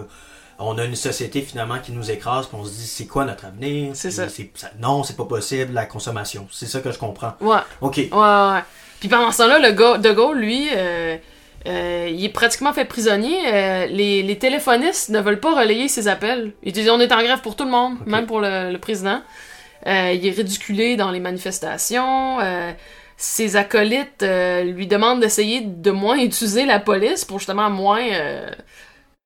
[0.60, 3.46] On a une société finalement qui nous écrase, puis on se dit c'est quoi notre
[3.46, 3.92] avenir?
[3.94, 4.72] C'est Puis ça.
[4.80, 6.48] Non, c'est pas possible la consommation.
[6.52, 7.34] C'est ça que je comprends.
[7.42, 7.58] Ouais.
[7.82, 7.98] Ok.
[7.98, 8.18] Ouais, ouais,
[8.54, 8.64] ouais.
[9.00, 11.16] Puis pendant ce temps-là, le gars, De Gaulle, lui, euh,
[11.68, 13.38] euh, il est pratiquement fait prisonnier.
[13.54, 16.54] Euh, les, les téléphonistes ne veulent pas relayer ses appels.
[16.64, 19.22] Ils disent on est en grève pour tout le monde, même pour le, le président.
[19.86, 22.38] Euh, il est ridiculé dans les manifestations.
[23.18, 24.24] Ses acolytes
[24.66, 28.04] lui demandent d'essayer de moins utiliser la police pour justement moins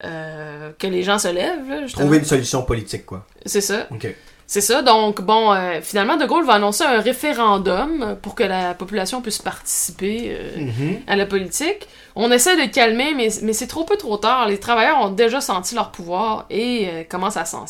[0.02, 1.70] que les gens se lèvent.
[1.70, 1.88] là.
[1.88, 3.26] Trouver une solution politique, quoi.
[3.46, 3.88] C'est ça.
[3.92, 4.08] Ok.
[4.54, 8.74] C'est ça, donc bon, euh, finalement, De Gaulle va annoncer un référendum pour que la
[8.74, 11.00] population puisse participer euh, Mhm.
[11.08, 11.88] à la politique.
[12.18, 14.50] On essaie de calmer, mais, mais c'est trop peu trop tard.
[14.50, 17.64] Les travailleurs ont déjà senti leur pouvoir et euh, commencent à s'en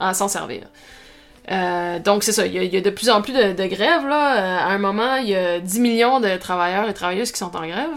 [0.00, 0.62] à s'en servir.
[1.50, 3.52] Euh, donc c'est ça, il y, a, il y a de plus en plus de,
[3.52, 4.06] de grèves.
[4.08, 4.64] Là.
[4.64, 7.66] À un moment, il y a 10 millions de travailleurs et travailleuses qui sont en
[7.66, 7.90] grève.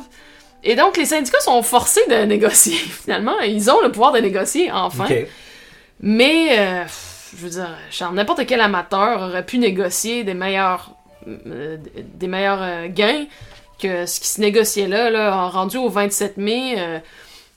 [0.65, 3.39] Et donc les syndicats sont forcés de négocier, finalement.
[3.39, 5.05] Ils ont le pouvoir de négocier, enfin.
[6.01, 6.85] Mais,
[7.35, 7.77] je veux dire,
[8.11, 10.91] n'importe quel amateur aurait pu négocier des meilleurs,
[11.27, 13.25] euh, euh, gains
[13.79, 16.75] que ce qui se négociait là, là rendu au 27 mai.
[16.77, 16.99] euh,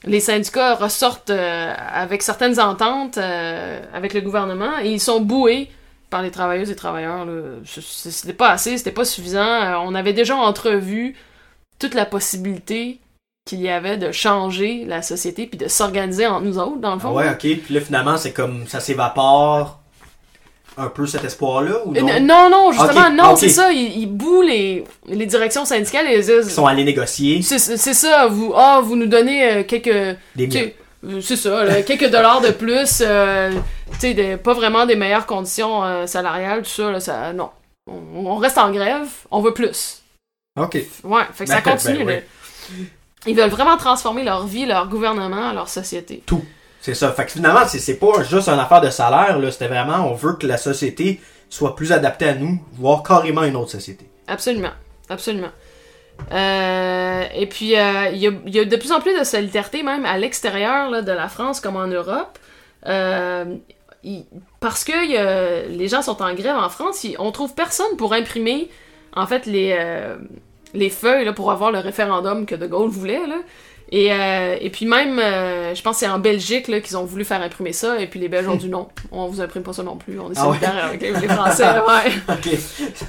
[0.03, 5.69] les syndicats ressortent avec certaines ententes avec le gouvernement et ils sont boués
[6.09, 7.27] par les travailleuses et travailleurs.
[7.65, 9.85] C'était pas assez, c'était pas suffisant.
[9.85, 11.15] On avait déjà entrevu
[11.77, 12.99] toute la possibilité
[13.45, 16.97] qu'il y avait de changer la société puis de s'organiser entre nous autres, dans le
[16.99, 17.13] Ah fond.
[17.13, 17.39] ouais, ok.
[17.39, 19.79] Puis là, finalement, c'est comme ça s'évapore
[20.77, 22.19] un peu cet espoir-là ou non?
[22.21, 23.71] Non, non, justement, non, c'est ça.
[23.71, 27.59] Ils, ils bouent les, les directions syndicales et ils sont allés négocier C'est
[27.93, 30.17] ça, vous, ah, vous nous donnez euh, quelques.
[30.35, 30.73] des
[31.03, 33.51] euh, C'est ça, là, quelques dollars de plus, euh,
[33.99, 37.49] tu sais, pas vraiment des meilleures conditions euh, salariales, tout ça, là, ça, non.
[37.87, 40.03] On, on reste en grève, on veut plus.
[40.59, 40.77] Ok.
[41.03, 42.85] Ouais, fait que ça Ben, continue, ben, là.
[43.27, 46.23] Ils veulent vraiment transformer leur vie, leur gouvernement, leur société.
[46.79, 47.11] C'est ça.
[47.11, 49.51] Fait que finalement, c'est, pas juste une affaire de salaire, là.
[49.51, 53.55] C'était vraiment, on veut que la société soit plus adaptée à nous, voire carrément une
[53.55, 54.09] autre société.
[54.27, 54.71] Absolument,
[55.09, 55.51] absolument.
[56.31, 59.23] Euh, et puis, euh, il y, a, il y a de plus en plus de
[59.23, 62.39] solidarité, même à l'extérieur de la France comme en Europe.
[62.87, 63.45] Euh,
[64.59, 67.95] parce que il y a- les gens sont en grève en France, on trouve personne
[67.97, 68.69] pour imprimer,
[69.15, 70.17] en fait, les, euh,
[70.73, 73.25] les feuilles là, pour avoir le référendum que De Gaulle voulait.
[73.27, 73.37] Là.
[73.93, 77.03] Et, euh, et puis même, euh, je pense que c'est en Belgique là, qu'ils ont
[77.03, 79.73] voulu faire imprimer ça, et puis les Belges ont dit non, on vous imprime pas
[79.73, 80.57] ça non plus, on est Ah ouais?
[80.59, 81.65] solidaires avec les, Français.
[81.65, 82.11] ouais.
[82.29, 82.49] Ok.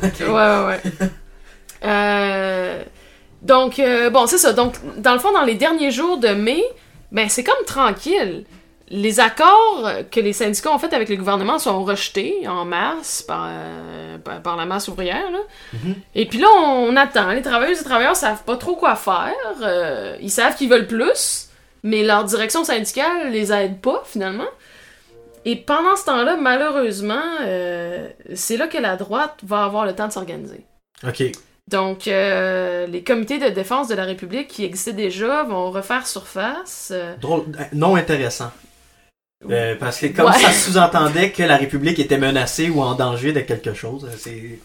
[0.02, 0.20] Ok.
[0.20, 0.80] Ouais, ouais, ouais.
[1.84, 2.82] Euh,
[3.42, 3.80] donc,
[4.12, 4.52] bon, c'est ça.
[4.52, 6.62] Donc, dans le fond, dans les derniers jours de mai,
[7.12, 8.44] ben, c'est comme tranquille.
[8.90, 13.46] Les accords que les syndicats ont fait avec le gouvernement sont rejetés en masse par,
[13.48, 15.30] euh, par, la masse ouvrière.
[15.30, 15.38] Là.
[15.72, 15.94] Mhm.
[16.14, 17.30] Et puis là, on attend.
[17.30, 19.32] Les travailleuses et travailleurs savent pas trop quoi faire.
[19.62, 21.48] Euh, ils savent qu'ils veulent plus,
[21.82, 24.48] mais leur direction syndicale les aide pas, finalement.
[25.44, 30.06] Et pendant ce temps-là, malheureusement, euh, c'est là que la droite va avoir le temps
[30.06, 30.64] de s'organiser.
[31.06, 31.24] Ok.
[31.68, 36.90] Donc, euh, les comités de défense de la République qui existaient déjà vont refaire surface.
[36.92, 38.50] euh, Drôle, non intéressant.
[39.50, 40.38] Euh, parce que comme Ouais.
[40.38, 44.60] ça sous-entendait que la République était menacée ou en danger de quelque chose, euh, c'est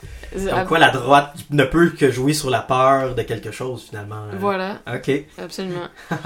[0.50, 4.24] comme quoi la droite ne peut que jouer sur la peur de quelque chose finalement.
[4.32, 5.10] Euh, Voilà, Ok.
[5.38, 5.88] absolument.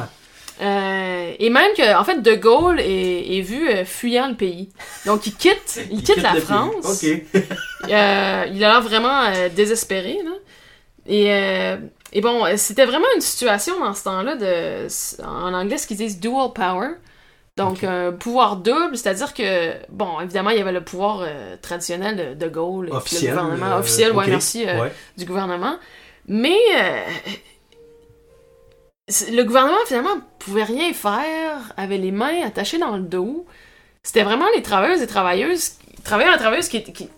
[0.61, 4.69] Euh, et même que, en fait, De Gaulle est, est vu euh, fuyant le pays.
[5.07, 6.35] Donc, il quitte, il quitte la.
[6.35, 7.01] France.
[7.03, 7.09] Ok.
[7.89, 9.23] Euh, il a l'air vraiment
[9.55, 10.31] désespéré, là.
[11.07, 14.87] Et, et bon, c'était vraiment une situation dans ce temps-là de,
[15.25, 16.89] en anglais, ce qu'ils disent dual power.
[17.57, 22.15] Donc, un pouvoir double, c'est-à-dire que, bon, évidemment, il y avait le pouvoir euh, traditionnel
[22.39, 23.31] de, de Gaulle, et puis Officiel.
[23.35, 24.29] le gouvernement euh, officiel, ouais, ok.
[24.29, 24.91] merci, euh, Ouais.
[25.17, 25.75] du gouvernement.
[26.27, 27.01] Mais euh,
[29.31, 33.45] le gouvernement, finalement, pouvait rien faire, avait les mains attachées dans le dos.
[34.03, 37.09] C'était vraiment les travailleuses et travailleuses, travailleurs et travailleuses qui, qui,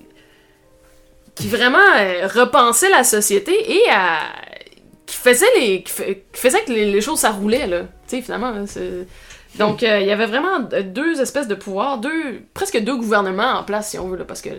[1.35, 4.19] qui vraiment euh, repensaient la société et à,
[5.05, 8.17] qui faisaient les qui, fa- qui faisaient que les, les choses ça roulait là tu
[8.17, 9.07] sais finalement c'est-
[9.59, 13.63] Donc, euh, il y avait vraiment deux espèces de pouvoirs, deux, presque deux gouvernements en
[13.63, 14.49] place, si on veut, là, parce que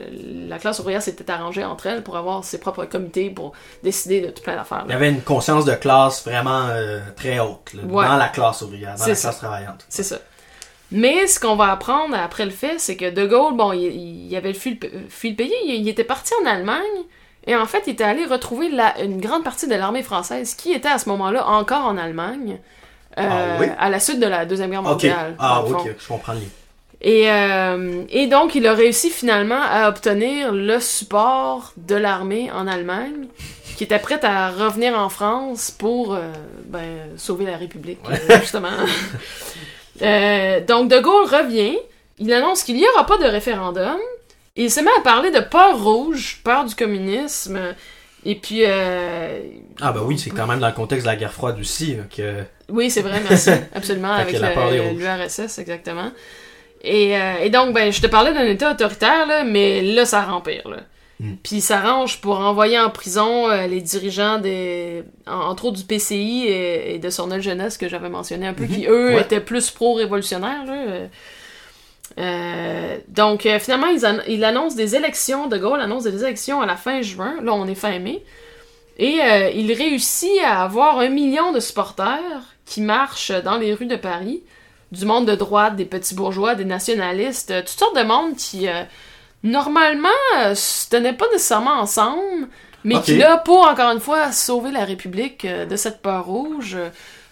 [0.49, 3.53] la classe ouvrière s'était arrangée entre elles pour avoir ses propres comités pour
[3.83, 4.85] décider de tout plein d'affaires.
[4.87, 8.07] Il y avait une conscience de classe vraiment euh, très haute là, Ouais.
[8.07, 9.29] dans la classe ouvrière, dans la ça.
[9.31, 9.85] classe travaillante.
[9.89, 10.19] C'est ça.
[10.93, 14.37] Mais ce qu'on va apprendre après le fait, c'est que De Gaulle, bon, il, il
[14.37, 16.79] avait fui le, fui le pays, il, il était parti en Allemagne,
[17.49, 20.73] et en fait, il était allé retrouver la- une grande partie de l'armée française qui
[20.73, 22.59] était à ce moment-là encore en Allemagne,
[23.17, 23.67] Ah oui?
[23.79, 25.35] à la suite de la Deuxième Guerre mondiale.
[25.39, 25.79] Ah, le fond.
[25.81, 26.41] ok, je comprends le.
[27.01, 32.67] Et, euh, et donc, il a réussi finalement à obtenir le support de l'armée en
[32.67, 33.27] Allemagne,
[33.77, 36.33] qui était prête à revenir en France pour euh,
[36.67, 38.69] ben, sauver la République, euh, justement.
[40.03, 41.77] Euh, donc, De Gaulle revient,
[42.19, 43.97] il annonce qu'il n'y aura pas de référendum,
[44.57, 47.61] et il se met à parler de peur rouge, peur du communisme,
[48.25, 48.65] et puis...
[48.67, 49.39] euh,
[49.81, 51.97] Ah, bah oui, c'est quand même dans le contexte de la guerre froide aussi.
[52.17, 52.43] que...
[52.71, 53.51] oui, c'est vrai, merci.
[53.75, 56.11] Absolument, avec l'URSS, exactement.
[56.83, 60.23] Et, euh, et donc, ben, je te parlais d'un État autoritaire, là, mais là, ça
[60.23, 60.69] rempire.
[60.69, 60.79] Là.
[61.21, 61.33] Mm.
[61.43, 65.85] Puis il s'arrange pour envoyer en prison euh, les dirigeants des, en- entre autres du
[65.85, 69.15] PCI et, et de Sornel Jeunesse que j'avais mentionné un peu, qui eux Mhm.
[69.15, 69.21] Ouais.
[69.23, 70.65] étaient plus pro-révolutionnaires.
[72.19, 76.67] Euh, donc finalement, ils an- il annonce des élections, De Gaulle annonce des élections à
[76.67, 78.23] la fin juin, là on est fin mai,
[78.99, 79.19] et
[79.55, 84.43] il réussit à avoir un million de supporters qui marchent dans les rues de Paris,
[84.93, 88.69] du monde de droite, des petits bourgeois, des nationalistes, euh, toutes sortes de monde qui,
[88.69, 88.83] euh,
[89.43, 92.49] normalement, euh, se tenaient pas nécessairement ensemble,
[92.85, 96.77] mais qui, là, pour, encore une fois, sauver la République euh, de cette peur rouge,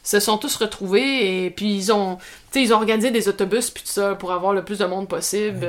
[0.03, 2.19] se sont tous retrouvés, et puis ils ont,
[2.55, 5.61] ils ont organisé des autobus, puis tout ça, pour avoir le plus de monde possible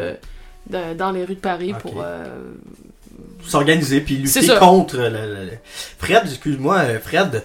[0.68, 2.02] de- dans les rues de Paris, pour...
[3.46, 5.58] S'organiser puis lutter contre le, le- le-
[6.00, 7.44] Fred, excuse-moi, Fred,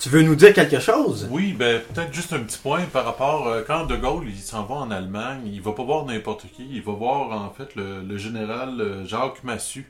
[0.00, 1.28] tu veux nous dire quelque chose?
[1.30, 4.64] Oui, ben peut-être juste un petit point par rapport euh, quand De Gaulle il s'en
[4.64, 8.02] va en Allemagne, il va pas voir n'importe qui, il va voir en fait le,
[8.08, 9.86] le général euh, Jacques Massu,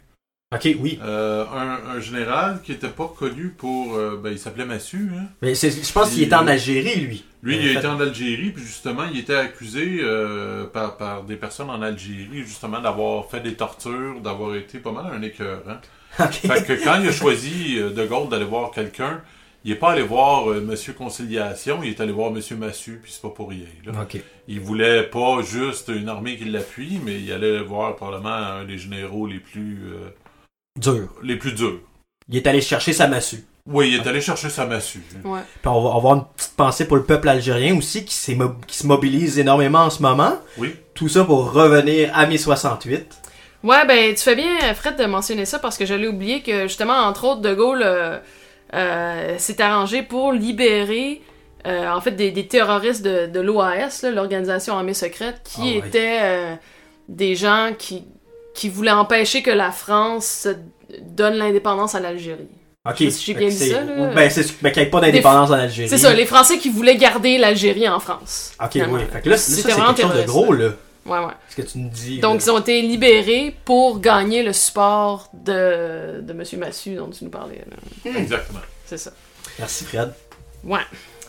[0.53, 0.99] Ok, oui.
[1.01, 5.27] Euh, un, un général qui était pas connu pour, euh, ben il s'appelait Massu, hein.
[5.42, 7.25] Mais c'est- je pense qu'il Il- était en Algérie, lui.
[7.44, 10.01] Lui, il a fait- été en Algérie, puis justement, il était accusé
[10.73, 15.07] par, par des personnes en Algérie, justement, d'avoir fait des tortures, d'avoir été pas mal
[15.14, 15.62] un écœur.
[15.68, 15.79] Hein.
[16.31, 19.20] Fait que quand il a choisi De Gaulle d'aller voir quelqu'un,
[19.64, 23.12] il est pas allé voir euh, Monsieur Conciliation, il est allé voir Monsieur Massu, puis
[23.12, 23.66] c'est pas pour rien.
[23.85, 24.07] Là.
[24.49, 28.79] Il voulait pas juste une armée qui l'appuie, mais il allait voir probablement un des
[28.79, 30.09] généraux les plus euh,
[30.79, 31.09] Dur.
[31.23, 31.81] les plus durs.
[32.29, 33.44] Il est allé chercher sa massue.
[33.66, 35.03] Oui, il est allé chercher sa massue.
[35.25, 35.40] ouais.
[35.61, 39.38] Puis on va avoir une petite pensée pour le peuple algérien aussi, qui se mobilise
[39.38, 40.40] énormément en ce moment.
[40.57, 40.75] Oui.
[40.94, 43.20] Tout ça pour revenir à mai 68.
[43.62, 46.94] Ouais, ben, tu fais bien, Fred, de mentionner ça parce que j'allais oublier que, justement,
[46.94, 48.18] entre autres, De Gaulle euh,
[48.74, 51.20] euh, s'est arrangé pour libérer,
[51.66, 56.18] euh, en fait, des, des terroristes de, de l'OAS, l'Organisation Armée Secrète, qui Ah étaient
[56.22, 56.54] euh,
[57.09, 58.04] des gens qui,
[58.54, 60.48] qui voulaient empêcher que la France
[61.02, 62.48] donne l'indépendance à l'Algérie.
[62.88, 62.96] Ok.
[63.00, 64.06] Je sais bien dit ça, là.
[64.14, 65.88] Ben, c'est ben, qu'il n'y ait pas d'indépendance en Algérie.
[65.88, 68.52] C'est ça, les Français qui voulaient garder l'Algérie en France.
[68.62, 68.94] Ok, finalement.
[68.94, 69.02] oui.
[69.12, 70.70] Fait que là, c'est C'était vraiment quelque chose de gros, là.
[71.11, 71.33] Ouais, ouais.
[71.49, 72.20] Ce que tu nous dis.
[72.20, 72.44] Donc, là.
[72.46, 76.44] ils ont été libérés pour gagner le support de, de M.
[76.59, 77.64] Massu dont tu nous parlais.
[78.05, 78.11] là.
[78.18, 78.61] Exactement.
[78.87, 79.11] C'est ça.
[79.59, 80.12] Merci, Fred.
[80.64, 80.81] Ouais.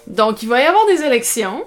[0.07, 1.63] Donc, il va y avoir des élections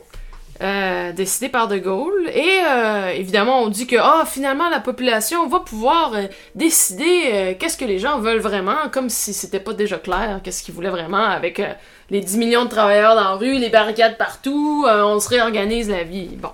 [0.63, 2.29] euh, décidées par De Gaulle.
[2.33, 7.55] Et euh, évidemment, on dit que ah, finalement, la population va pouvoir euh, décider euh,
[7.59, 10.91] qu'est-ce que les gens veulent vraiment, comme si c'était pas déjà clair, qu'est-ce qu'ils voulaient
[10.91, 11.73] vraiment avec euh,
[12.11, 15.89] les 10 millions de travailleurs dans la rue, les barricades partout, euh, on se réorganise
[15.91, 16.29] la vie.
[16.37, 16.51] Bon.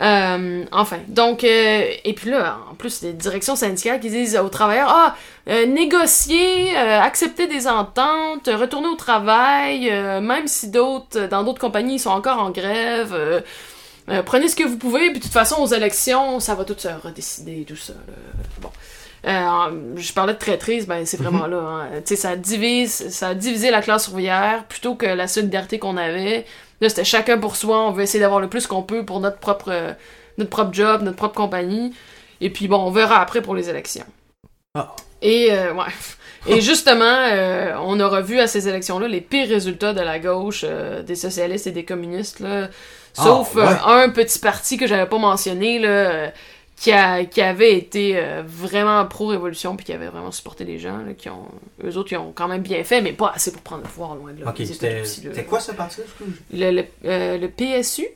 [0.00, 4.48] Euh, enfin, donc, euh, et puis là, en plus, des directions syndicales qui disent aux
[4.48, 5.16] travailleurs, ah,
[5.48, 11.60] euh, négocier, euh, accepter des ententes, retourner au travail, euh, même si d'autres, dans d'autres
[11.60, 15.32] compagnies, ils sont encore en grève, euh, prenez ce que vous pouvez, puis de toute
[15.32, 17.94] façon, aux élections, ça va tout se redécider, tout ça.
[17.94, 18.14] là.
[18.60, 18.70] Bon.
[19.26, 21.58] Euh, je parlais de traîtrise, ben c'est vraiment là.
[21.58, 21.88] hein.
[22.06, 25.96] Tu sais, ça divise, ça a divisé la classe ouvrière plutôt que la solidarité qu'on
[25.96, 26.46] avait.
[26.80, 27.80] Là, c'était chacun pour soi.
[27.82, 29.92] On veut essayer d'avoir le plus qu'on peut pour notre propre, euh,
[30.38, 31.92] notre propre job, notre propre compagnie.
[32.40, 34.04] Et puis bon, on verra après pour les élections.
[34.74, 34.94] Ah.
[35.22, 35.86] Et euh, ouais.
[36.46, 40.64] Et justement, euh, on aura vu à ces élections-là les pires résultats de la gauche,
[40.66, 42.68] euh, des socialistes et des communistes, là.
[43.14, 43.66] Sauf Ah, ouais.
[43.66, 46.30] euh, un petit parti que j'avais pas mentionné, là,
[46.80, 50.98] qui, a, qui avait été euh, vraiment pro-révolution, puis qui avait vraiment supporté les gens,
[50.98, 51.46] là, qui ont,
[51.84, 54.14] eux autres, ils ont quand même bien fait, mais pas assez pour prendre le pouvoir
[54.14, 54.50] loin de là.
[54.50, 56.04] Ok, c'était quoi ce parti-là?
[56.06, 56.34] excuse?
[56.52, 58.06] Le, le, euh, le PSU?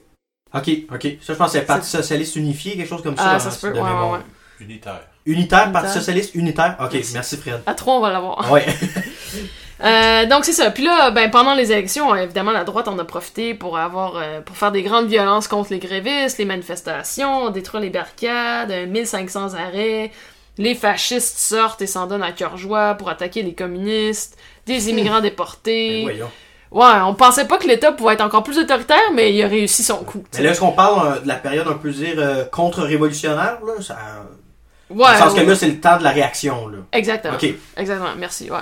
[0.54, 1.02] Ok, ok.
[1.22, 3.22] Ça, je pense que c'est Parti Socialiste Unifié, quelque chose comme ça.
[3.26, 4.18] Ah, hein, ça se peut, de ouais, ouais.
[4.60, 5.00] Unitaire.
[5.24, 5.72] Unitaire, Unitaire.
[5.72, 6.76] Parti Socialiste Unitaire?
[6.78, 7.14] Ok, Merci.
[7.14, 7.62] merci, Fred.
[7.66, 8.50] À trois, on va l'avoir.
[8.52, 8.66] Ouais.
[9.82, 10.70] Euh, donc c'est ça.
[10.70, 14.40] Puis là, ben pendant les élections, évidemment, la droite en a profité pour avoir, euh,
[14.40, 19.54] pour faire des grandes violences contre les grévistes, les manifestations, détruire les barricades, euh, 1500
[19.54, 20.12] arrêts.
[20.58, 25.16] Les fascistes sortent et s'en donnent à cœur joie pour attaquer les communistes, des immigrants
[25.16, 26.02] Ben déportés.
[26.02, 26.30] voyons.
[26.70, 29.82] Ouais, on pensait pas que l'État pouvait être encore plus autoritaire, mais il a réussi
[29.82, 30.24] son coup.
[30.34, 33.82] Mais là, est-ce qu'on parle euh, de la période, on peut dire, euh, contre-révolutionnaire, là?
[33.82, 33.96] Ça...
[34.88, 36.78] Ouais, Dans le sens que là, c'est le temps de la réaction, là.
[36.92, 37.34] Exactement.
[37.34, 37.46] Ok.
[37.76, 38.58] Exactement, merci, ouais.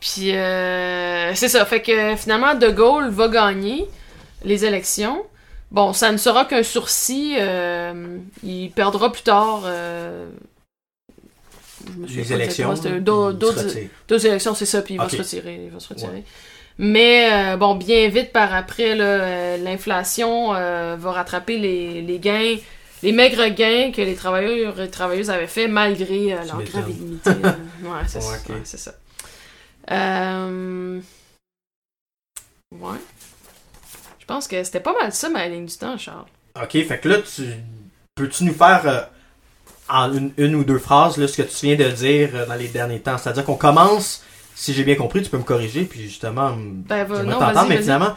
[0.00, 3.86] Puis, euh, c'est ça, fait que finalement, De Gaulle va gagner
[4.44, 5.22] les élections.
[5.70, 9.62] Bon, ça ne sera qu'un sursis, euh, il perdra plus tard...
[9.66, 10.28] euh,
[11.86, 12.68] je me souviens Les élections.
[13.00, 16.24] d'autres- élections, c'est ça, puis il va se retirer, il va se retirer.
[16.78, 18.94] Mais, euh, bon, bien vite par après,
[19.58, 22.56] l'inflation va rattraper les, les gains,
[23.02, 26.64] les maigres gains que les travailleurs et travailleuses avaient fait malgré euh, leur ouais,
[28.06, 28.40] c'est Ouais, ça.
[28.42, 28.48] ok.
[28.50, 28.94] ouais, c'est ça.
[29.90, 31.00] Euh,
[32.78, 32.98] Ouais.
[34.20, 36.26] Je pense que c'était pas mal ça, ma ligne du temps, Charles.
[36.60, 37.42] OK, fait que là, tu
[38.14, 39.00] peux-tu nous faire euh,
[39.88, 42.54] en une, une ou deux phrases là, ce que tu viens de dire euh, dans
[42.54, 43.18] les derniers temps?
[43.18, 44.22] C'est-à-dire qu'on commence,
[44.54, 47.78] si j'ai bien compris, tu peux me corriger, puis justement, Ben, j'aimerais non, t'entendre, mais
[47.82, 48.14] finalement,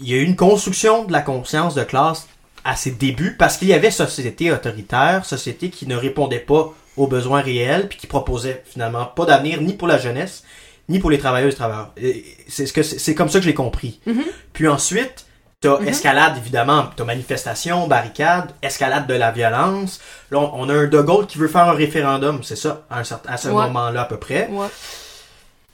[0.00, 2.28] il y a eu une construction de la conscience de classe
[2.64, 7.06] à ses débuts parce qu'il y avait société autoritaire, société qui ne répondait pas aux
[7.06, 10.42] besoins réels, puis qui proposait finalement pas d'avenir ni pour la jeunesse,
[10.88, 11.90] ni pour les travailleuses et travailleurs.
[11.96, 14.00] Et C'est ce que c'est comme ça que j'ai compris.
[14.06, 14.24] Mhm.
[14.52, 15.26] Puis ensuite,
[15.60, 15.88] t'as Mhm.
[15.88, 20.00] escalade évidemment, t'as manifestation, barricade, escalade de la violence.
[20.30, 23.04] Là, on a un De Gaulle qui veut faire un référendum, c'est ça, à, un
[23.04, 23.54] certain, à ce Ouais.
[23.54, 24.48] moment-là à peu près.
[24.50, 24.66] Ouais.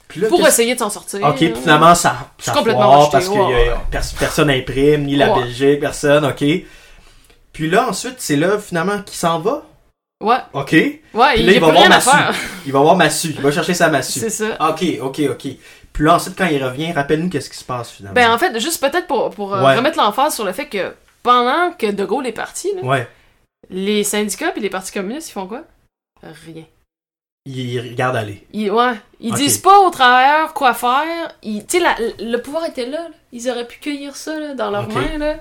[0.07, 1.21] Puis là, Pour essayer de s'en sortir.
[1.23, 5.33] Ok, puis finalement, ça, ça complètement foire parce que ouais, a- personne n'imprime, ni la.
[5.33, 6.43] Belgique, personne, ok.
[7.51, 9.63] Puis là, ensuite, c'est là, finalement, qui s'en va.
[10.23, 10.71] Ouais, Ok.
[10.71, 10.99] ouais,
[11.33, 12.09] Puis là, il va voir rien à Massu.
[12.09, 12.33] faire.
[12.65, 14.19] Il va voir Massu, il va chercher sa massue.
[14.19, 14.69] C'est ça.
[14.69, 15.47] Ok, ok, ok.
[15.91, 18.15] Puis là, ensuite, quand il revient, rappelle-nous qu'est-ce qui se passe finalement.
[18.15, 19.75] Ben, en fait, juste peut-être pour, pour euh, Ouais.
[19.75, 23.07] remettre l'emphase sur le fait que pendant que De Gaulle est parti, là, Ouais.
[23.69, 25.63] les syndicats et les partis communistes, ils font quoi?
[26.23, 26.63] Rien.
[27.45, 28.47] Il regarde aller.
[28.53, 31.29] Ils, ouais, ils disent pas aux travailleurs quoi faire.
[31.43, 33.15] Ils- Tu sais, la- le pouvoir était là, là.
[33.33, 35.35] Ils auraient pu cueillir ça là, dans leurs mains, là.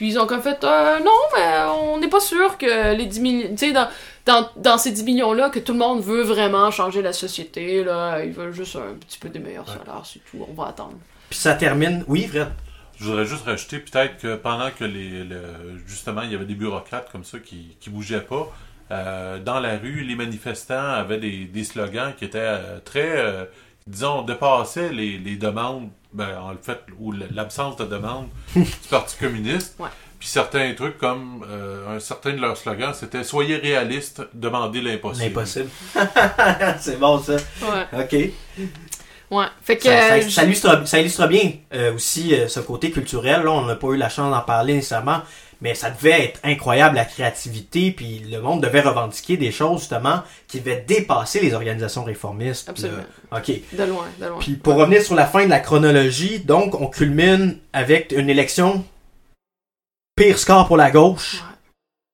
[0.00, 3.20] Puis ils ont comme fait, euh, non, mais on n'est pas sûr que les 10
[3.20, 3.86] millions, tu sais, dans,
[4.24, 8.24] dans, dans ces 10 millions-là, que tout le monde veut vraiment changer la société, là.
[8.24, 9.74] Ils veulent juste un petit peu des meilleurs Ouais.
[9.78, 10.38] salaires, c'est tout.
[10.50, 10.94] On va attendre.
[11.28, 12.02] Puis ça termine.
[12.08, 12.48] Oui, Fred?
[12.98, 16.54] Je voudrais juste rajouter peut-être que pendant que les, le- justement il y avait des
[16.54, 18.50] bureaucrates comme ça qui, qui bougeaient pas,
[18.92, 23.44] euh, dans la rue, les manifestants avaient des, des slogans qui étaient euh, très, euh,
[23.86, 29.76] disons, dépassaient les, les demandes, ben, en fait, ou l'absence de demande du Parti communiste.
[29.78, 29.88] Ouais.
[30.18, 35.28] Puis certains trucs comme euh, un certain de leurs slogans, c'était Soyez réalistes, demandez l'impossible.
[35.28, 35.70] L'impossible.
[36.78, 37.36] c'est bon ça.
[37.36, 38.02] Ouais.
[38.04, 38.66] Ok.
[39.30, 39.46] Ouais.
[39.62, 39.84] Fait que.
[39.84, 43.42] Ça, ça- euh, ça illustre, ça illustre bien euh, aussi euh, ce côté culturel.
[43.42, 45.20] Là, on n'a pas eu la chance d'en parler nécessairement,
[45.60, 50.22] mais ça devait être incroyable la créativité, puis le monde devait revendiquer des choses justement
[50.48, 52.68] qui devaient dépasser les organisations réformistes.
[52.68, 52.98] Absolument.
[53.30, 53.38] là.
[53.38, 53.52] Ok.
[53.72, 54.38] De loin, de loin.
[54.40, 58.84] Puis pour revenir sur la fin de la chronologie, donc on culmine avec une élection
[60.16, 61.34] pire score pour la gauche.
[61.34, 61.49] Ouais.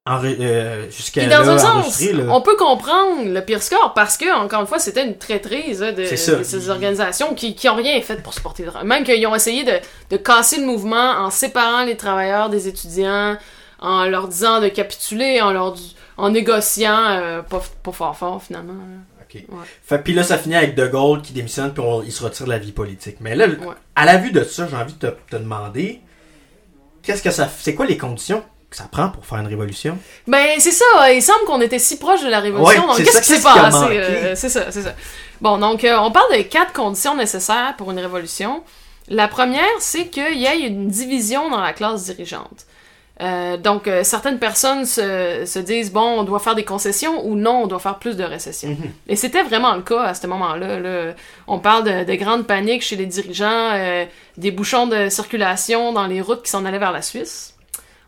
[0.09, 2.25] Euh, jusqu'à dans là, un sens, là.
[2.29, 5.93] on peut comprendre le pire score parce que, encore une fois, c'était une traîtrise hein,
[5.93, 8.85] de, ces organisations qui, qui ont rien fait pour supporter le.
[8.85, 9.73] Même qu'ils ont essayé de,
[10.11, 13.37] de casser le mouvement en séparant les travailleurs des étudiants,
[13.81, 15.75] en leur disant de capituler, en leur
[16.19, 18.75] en négociant, euh, pas, pas fort fort finalement.
[18.75, 19.23] là.
[19.23, 19.35] Ok.
[19.49, 19.65] Ouais.
[19.85, 22.47] Fait, puis là, ça finit avec De Gaulle qui démissionne, puis on- il se retire
[22.47, 23.17] de la vie politique.
[23.21, 23.75] Mais là, Ouais.
[23.97, 26.01] à la vue de ça, j'ai envie de te, te demander,
[27.03, 28.43] qu'est-ce que ça, c'est quoi les conditions?
[28.77, 29.99] Que ça prend pour faire une révolution?
[30.27, 31.13] Ben, c'est ça.
[31.13, 32.83] Il semble qu'on était si proche de la révolution.
[32.83, 33.77] Ouais, donc, qu'est-ce qui s'est passé?
[33.91, 34.95] euh, c'est ça, c'est ça.
[35.41, 38.63] Bon, donc, euh, on parle de quatre conditions nécessaires pour une révolution.
[39.09, 42.67] La première, c'est qu'il y ait une division dans la classe dirigeante.
[43.23, 47.35] Euh, donc, euh, certaines personnes se, se disent, bon, on doit faire des concessions ou
[47.35, 48.71] non, on doit faire plus de récession.
[48.71, 48.93] Mhm.
[49.09, 50.79] Et c'était vraiment le cas à ce moment-là.
[50.81, 51.15] là.
[51.47, 54.05] On parle de, de grandes paniques chez les dirigeants, euh,
[54.37, 57.55] des bouchons de circulation dans les routes qui s'en allaient vers la Suisse.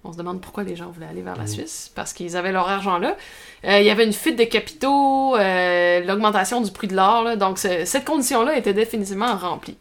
[0.05, 2.69] On se demande pourquoi les gens voulaient aller vers la Suisse, parce qu'ils avaient leur
[2.69, 3.17] argent là.
[3.65, 7.59] Euh, il y avait une fuite de capitaux, euh, l'augmentation du prix de l'or, donc
[7.59, 9.77] ce- cette condition-là était définitivement remplie.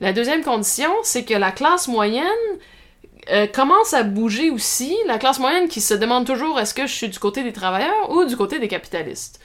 [0.00, 2.24] La deuxième condition, c'est que la classe moyenne
[3.30, 4.96] euh, commence à bouger aussi.
[5.06, 8.10] La classe moyenne qui se demande toujours est-ce que je suis du côté des travailleurs
[8.10, 9.40] ou du côté des capitalistes?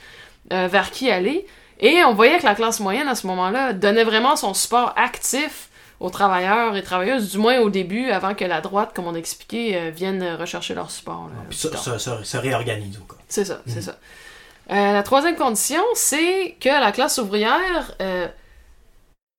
[0.50, 1.46] Vers qui aller?
[1.80, 5.68] Et on voyait que la classe moyenne à ce moment-là donnait vraiment son support actif
[6.02, 9.18] aux travailleurs et travailleuses, du moins au début, avant que la droite, comme on a
[9.18, 11.28] expliqué, euh, vienne rechercher leur support.
[11.28, 11.82] là, Puis plus ça, tard.
[11.82, 13.20] ça, ça- se réorganise au cas.
[13.28, 13.96] C'est ça, c'est ça.
[14.70, 18.28] Euh, la troisième condition, c'est que la classe ouvrière euh,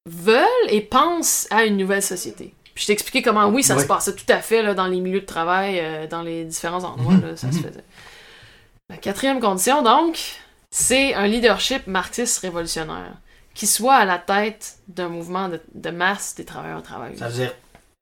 [0.10, 2.54] veulent et pensent à une nouvelle société.
[2.76, 3.84] Puis je t'ai expliqué comment, oui, ça Oui.
[3.84, 6.84] se passait tout à fait là, dans les milieux de travail, euh, dans les différents
[6.84, 7.84] endroits, Mhm, là, ça se faisait.
[8.90, 10.18] La quatrième condition, donc,
[10.72, 13.14] c'est un leadership marxiste révolutionnaire
[13.54, 17.20] qui soit à la tête d'un mouvement de, de masse des travailleurs et travailleuses.
[17.20, 17.54] Ça veut dire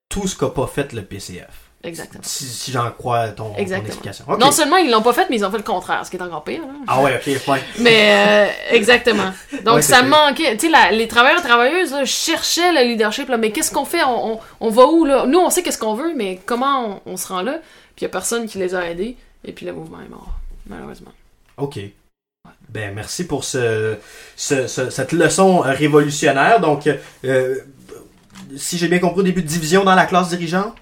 [0.10, 1.48] tout ce qu'a pas fait le PCF.
[1.84, 2.22] Exactement.
[2.24, 4.24] Si, si j'en crois ton, ton explication.
[4.40, 6.22] Non seulement ils l'ont pas fait, mais ils ont fait le contraire, ce qui est
[6.22, 6.62] encore pire.
[6.62, 6.74] là.
[6.88, 7.56] Ah ouais, ok, fine.
[7.80, 9.32] Mais euh, exactement.
[9.66, 10.56] Donc Ouais, ça manquait.
[10.58, 13.30] Tu sais, les travailleurs et travailleuses là, cherchaient le leadership.
[13.30, 14.04] Là, mais qu'est-ce qu'on fait?
[14.04, 15.26] On, on, on va où là?
[15.26, 17.54] Nous, on sait qu'est-ce qu'on veut, mais comment on, on se rend là?
[17.96, 19.18] Puis il y a personne qui les a aidés.
[19.44, 20.36] Et puis le mouvement est mort,
[20.68, 21.12] malheureusement.
[21.58, 21.80] OK.
[22.70, 23.98] Ben, merci pour ce,
[24.38, 26.60] ce- ce- cette leçon euh, révolutionnaire.
[26.62, 26.90] Donc,
[27.26, 27.56] euh,
[28.56, 30.78] si j'ai bien compris, au début, division dans la classe dirigeante.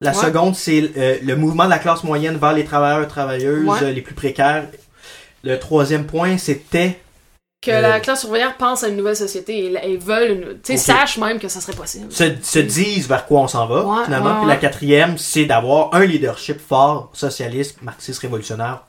[0.00, 0.16] La Ouais.
[0.24, 3.82] seconde, c'est euh, le mouvement de la classe moyenne vers les travailleurs et travailleuses Ouais.
[3.82, 4.66] euh, les plus précaires.
[5.42, 6.98] Le troisième point, c'était...
[7.62, 10.76] Que Euh, la classe ouvrière pense à une nouvelle société et, et veulent, une- tu
[10.76, 10.98] sais, Ok.
[10.98, 12.10] sachent même que ça serait possible.
[12.12, 14.32] Se, se disent vers quoi on s'en va, Ouais, finalement.
[14.32, 18.84] ouais, Puis la quatrième, c'est d'avoir un leadership fort, socialiste, marxiste, révolutionnaire,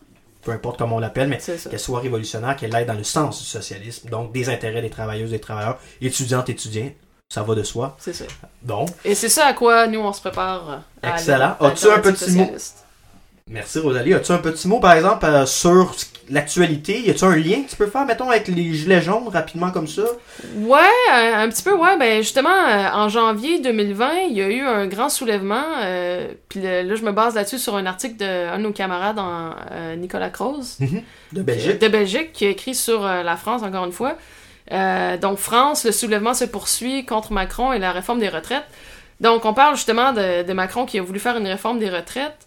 [0.46, 3.46] peu importe comment on l'appelle, mais qu'elle soit révolutionnaire, qu'elle aille dans le sens du
[3.46, 6.92] socialisme, donc des intérêts des travailleuses et des travailleurs, étudiantes, étudiants,
[7.28, 7.98] ça va de soi.
[8.00, 8.26] C'est ça.
[8.62, 10.84] Donc, Et c'est ça à quoi nous on se prépare.
[11.02, 11.58] à Excellent.
[11.60, 12.50] As-tu un petit mot?
[13.52, 14.14] Merci Rosalie.
[14.16, 15.94] As-tu un petit mot, par exemple, euh, sur
[16.32, 17.00] l'actualité?
[17.02, 19.88] Y a-tu un lien que tu peux faire, mettons, avec les gilets jaunes, rapidement comme
[19.88, 20.02] ça?
[20.58, 20.80] Ouais,
[21.14, 21.96] un, un petit peu, ouais.
[22.00, 25.64] Ben justement, euh, en janvier 2020, il y a eu un grand soulèvement.
[25.84, 29.52] euh, Puis là, je me base là-dessus sur un article d'un de nos camarades, en,
[29.72, 30.80] euh, Nicolas Croze,
[31.32, 31.80] De Belgique?
[31.80, 34.16] de Belgique, qui a écrit sur la France, encore une fois.
[34.72, 38.66] Euh, donc, France, le soulèvement se poursuit contre Macron et la réforme des retraites.
[39.22, 42.45] Donc, on parle justement de, de Macron qui a voulu faire une réforme des retraites.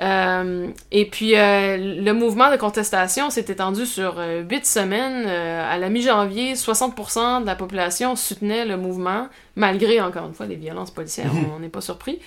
[0.00, 5.24] Euh, et puis, euh, le mouvement de contestation s'est étendu sur euh, huit semaines.
[5.26, 10.46] Euh, à la mi-janvier, 60% de la population soutenait le mouvement, malgré, encore une fois,
[10.46, 11.30] les violences policières.
[11.54, 12.20] on n'est pas surpris.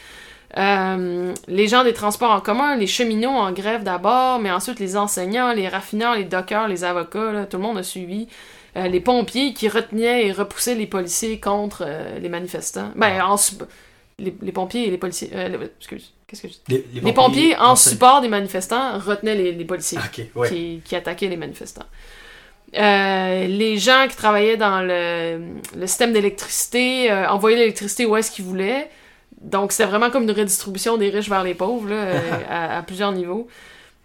[0.56, 5.52] Les gens des transports en commun, les cheminots en grève d'abord, mais ensuite les enseignants,
[5.54, 8.28] les raffineurs, les dockers, les avocats, là, tout le monde a suivi.
[8.76, 11.86] Les pompiers qui retenaient et repoussaient les policiers contre
[12.22, 12.92] les manifestants.
[12.96, 13.56] Ben, en su-
[14.20, 15.30] les, les pompiers et les policiers.
[15.80, 16.60] excuse, qu'est-ce que je dis?
[16.70, 20.00] Les, Les pompiers, en support des manifestants, retenaient les, les policiers
[20.36, 20.50] ouais.
[20.50, 21.86] qui, qui attaquaient les manifestants.
[22.78, 25.40] Euh, les gens qui travaillaient dans le,
[25.78, 28.90] le système d'électricité euh, envoyaient l'électricité où est-ce qu'ils voulaient.
[29.40, 32.20] Donc, c'était vraiment comme une redistribution des riches vers les pauvres, là, euh,
[32.50, 33.48] à, à plusieurs niveaux.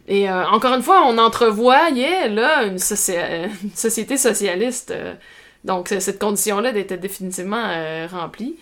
[0.07, 3.16] Et euh, encore une fois, on entrevoyait là une, soci-
[3.62, 4.91] une société socialiste.
[4.93, 5.14] euh,
[5.64, 8.57] donc, cette condition-là était définitivement euh, remplie.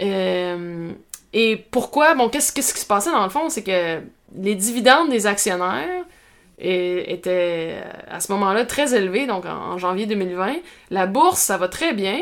[0.00, 0.90] Euh,
[1.32, 2.14] et pourquoi?
[2.14, 3.48] Bon, qu'est-ce qu'est-ce qui se passait dans le fond?
[3.48, 4.00] C'est que
[4.38, 6.04] les dividendes des actionnaires
[6.58, 10.56] et- étaient euh, à ce moment-là très élevés, donc en, en janvier 2020.
[10.90, 12.20] La bourse, ça va très bien,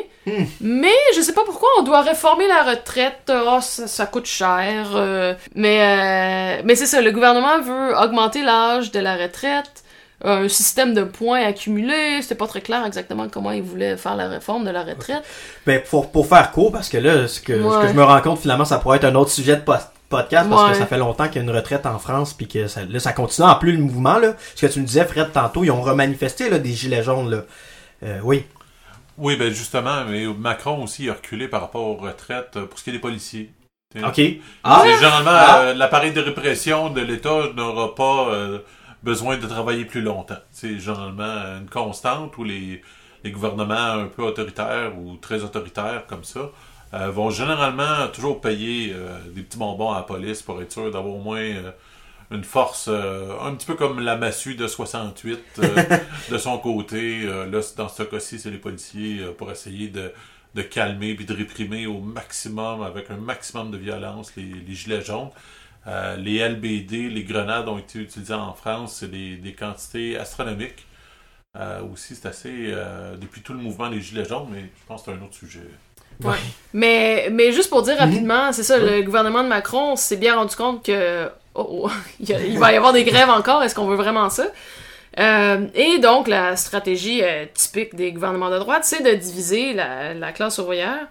[0.61, 3.31] mais je sais pas pourquoi on doit réformer la retraite.
[3.33, 4.91] Oh, ça, ça coûte cher.
[4.95, 9.85] euh, mais euh, mais c'est ça, le gouvernement veut augmenter l'âge de la retraite.
[10.25, 14.29] Un système de points accumulés, c'était pas très clair exactement comment ils voulaient faire la
[14.29, 15.23] réforme de la retraite.
[15.67, 17.89] Ben, pour, pour faire court, parce que là, ce que, ce que Ouais.
[17.89, 20.63] je me rends compte, finalement, ça pourrait être un autre sujet de post- podcast, parce
[20.65, 20.71] Ouais.
[20.71, 22.99] que ça fait longtemps qu'il y a une retraite en France, puis que ça, là,
[23.01, 24.35] ça continue en plus le mouvement, là.
[24.55, 27.43] Ce que tu me disais, Fred, tantôt, ils ont remanifesté, là, des gilets jaunes, là.
[28.05, 28.45] Euh, oui.
[29.19, 32.85] Oui, ben justement, mais Macron aussi a reculé par rapport aux retraites euh, pour ce
[32.85, 33.51] qui est des policiers.
[33.97, 34.21] OK.
[34.63, 34.83] Ah!
[34.85, 35.59] Généralement, Ah!
[35.61, 38.59] euh, l'appareil de répression de l'État n'aura pas euh,
[39.07, 40.43] besoin de travailler plus longtemps.
[40.51, 42.83] C'est généralement une constante où les,
[43.23, 46.51] les gouvernements un peu autoritaires ou très autoritaires comme ça
[46.93, 50.91] euh, vont généralement toujours payer euh, des petits bonbons à la police pour être sûr
[50.91, 51.71] d'avoir au moins euh,
[52.33, 55.67] une force, un petit peu comme la massue de 68 euh,
[56.33, 57.23] de son côté.
[57.23, 60.13] Là, dans ce cas-ci, c'est les policiers pour essayer de,
[60.57, 65.03] de calmer puis de réprimer au maximum, avec un maximum de violence, les, les gilets
[65.03, 65.31] jaunes.
[65.87, 70.85] Euh, les LBD, les grenades ont été utilisées en France, c'est des, des quantités astronomiques.
[71.57, 72.51] Euh, aussi, c'est assez.
[72.53, 75.35] euh, depuis tout le mouvement des Gilets jaunes, mais je pense que c'est un autre
[75.35, 75.61] sujet.
[76.23, 76.37] Ouais.
[76.73, 80.57] Mais, mais juste pour dire rapidement, c'est ça, le gouvernement de Macron s'est bien rendu
[80.57, 83.75] compte que oh, oh, il y a- il va y avoir des grèves encore, est-ce
[83.75, 84.47] qu'on veut vraiment ça?
[85.19, 90.13] Euh, et donc, la stratégie euh, typique des gouvernements de droite, c'est de diviser la,
[90.15, 91.07] la classe ouvrière.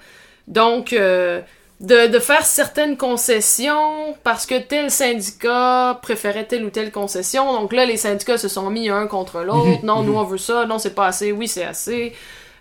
[0.48, 1.42] Donc, euh,
[1.82, 7.52] de, de faire certaines concessions parce que tel syndicat préférait telle ou telle concession.
[7.54, 9.84] Donc là, les syndicats se sont mis un contre l'autre.
[9.84, 10.66] non, nous, on veut ça.
[10.66, 11.32] Non, c'est pas assez.
[11.32, 12.14] Oui, c'est assez.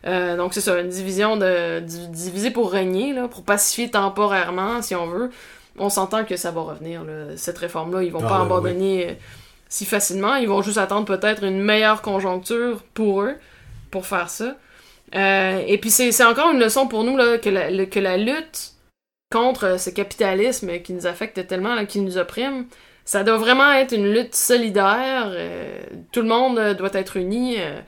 [0.07, 4.83] Euh, donc c'est ça, une division de di- diviser pour régner, là, pour pacifier temporairement,
[4.83, 5.31] si on veut.
[5.79, 8.03] On s'entend que ça va revenir, là, cette réforme-là.
[8.03, 9.13] Ils vont Ah, pas abandonner euh,
[9.69, 10.35] si facilement.
[10.37, 13.35] Ils vont juste attendre peut-être une meilleure conjoncture pour eux,
[13.91, 14.57] pour faire ça.
[15.15, 17.99] Euh, et puis c'est c'est encore une leçon pour nous là, que, la, le- que
[18.01, 18.73] la lutte
[19.35, 22.67] contre ce capitalisme qui nous affecte tellement, là, qui nous opprime,
[23.05, 25.27] ça doit vraiment être une lutte solidaire.
[25.27, 25.81] euh,
[26.13, 27.81] tout le monde euh, doit être uni euh,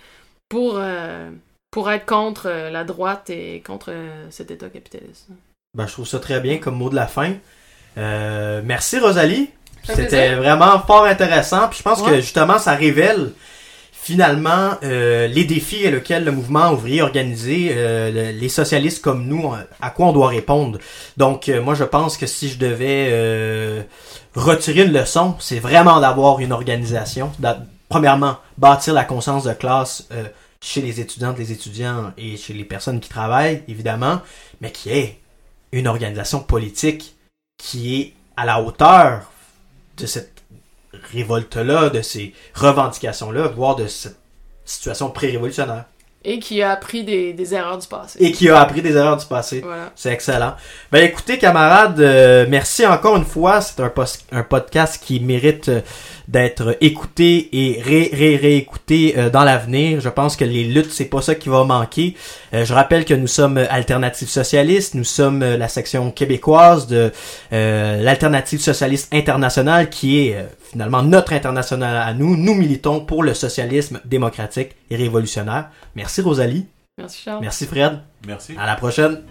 [0.49, 1.31] pour, euh,
[1.71, 5.29] pour être contre euh, la droite et contre euh, cet État capitaliste.
[5.77, 7.33] Ben, je trouve ça très bien comme mot de la fin.
[7.97, 9.51] Euh, merci Rosalie.
[9.85, 11.69] C'était vraiment fort intéressant.
[11.69, 13.33] Puis je pense que justement, ça révèle
[14.07, 19.53] finalement euh, les défis auxquels le mouvement ouvrier organisé, euh, le- les socialistes comme nous,
[19.53, 20.79] euh, à quoi on doit répondre.
[21.17, 23.83] Donc euh, moi, je pense que si je devais euh,
[24.37, 27.33] retirer une leçon, c'est vraiment d'avoir une organisation.
[27.89, 30.09] Premièrement, bâtir la conscience de classe
[30.63, 34.21] chez les étudiantes, les étudiants et chez les personnes qui travaillent, évidemment,
[34.61, 35.19] mais qui est
[35.73, 37.17] une organisation politique
[37.59, 39.31] qui est à la hauteur
[39.99, 40.36] de cette
[41.13, 44.19] révolte-là, de ces revendications-là, voire de cette
[44.65, 45.85] situation pré-révolutionnaire.
[46.29, 48.19] Et qui a appris des, des erreurs du passé.
[48.21, 49.61] Et qui a appris des erreurs du passé.
[49.65, 49.93] Voilà.
[49.95, 50.55] C'est excellent.
[50.91, 53.61] Ben écoutez, camarades, euh, merci encore une fois.
[53.61, 53.93] C'est un,
[54.33, 55.81] un podcast qui mérite euh,
[56.27, 60.01] d'être écouté et ré, ré, réécouté euh, dans l'avenir.
[60.01, 62.17] Je pense que les luttes, c'est pas ça qui va manquer.
[62.53, 67.13] Euh, je rappelle que nous sommes Alternative Socialiste, nous sommes euh, la section québécoise de
[67.53, 72.37] euh, l'Alternative Socialiste Internationale, qui est euh, finalement notre international à nous.
[72.37, 75.69] Nous militons pour le socialisme démocratique et révolutionnaire.
[75.97, 76.67] Merci Rosalie.
[76.99, 77.41] Merci Charles.
[77.41, 78.01] Merci Fred.
[78.27, 78.55] Merci.
[78.59, 79.23] À la prochaine.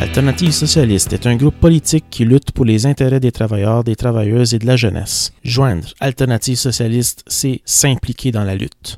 [0.00, 4.54] Alternative socialiste est un groupe politique qui lutte pour les intérêts des travailleurs, des travailleuses
[4.54, 5.32] et de la jeunesse.
[5.42, 8.92] Joindre Alternative socialiste, c'est s'impliquer dans la lutte.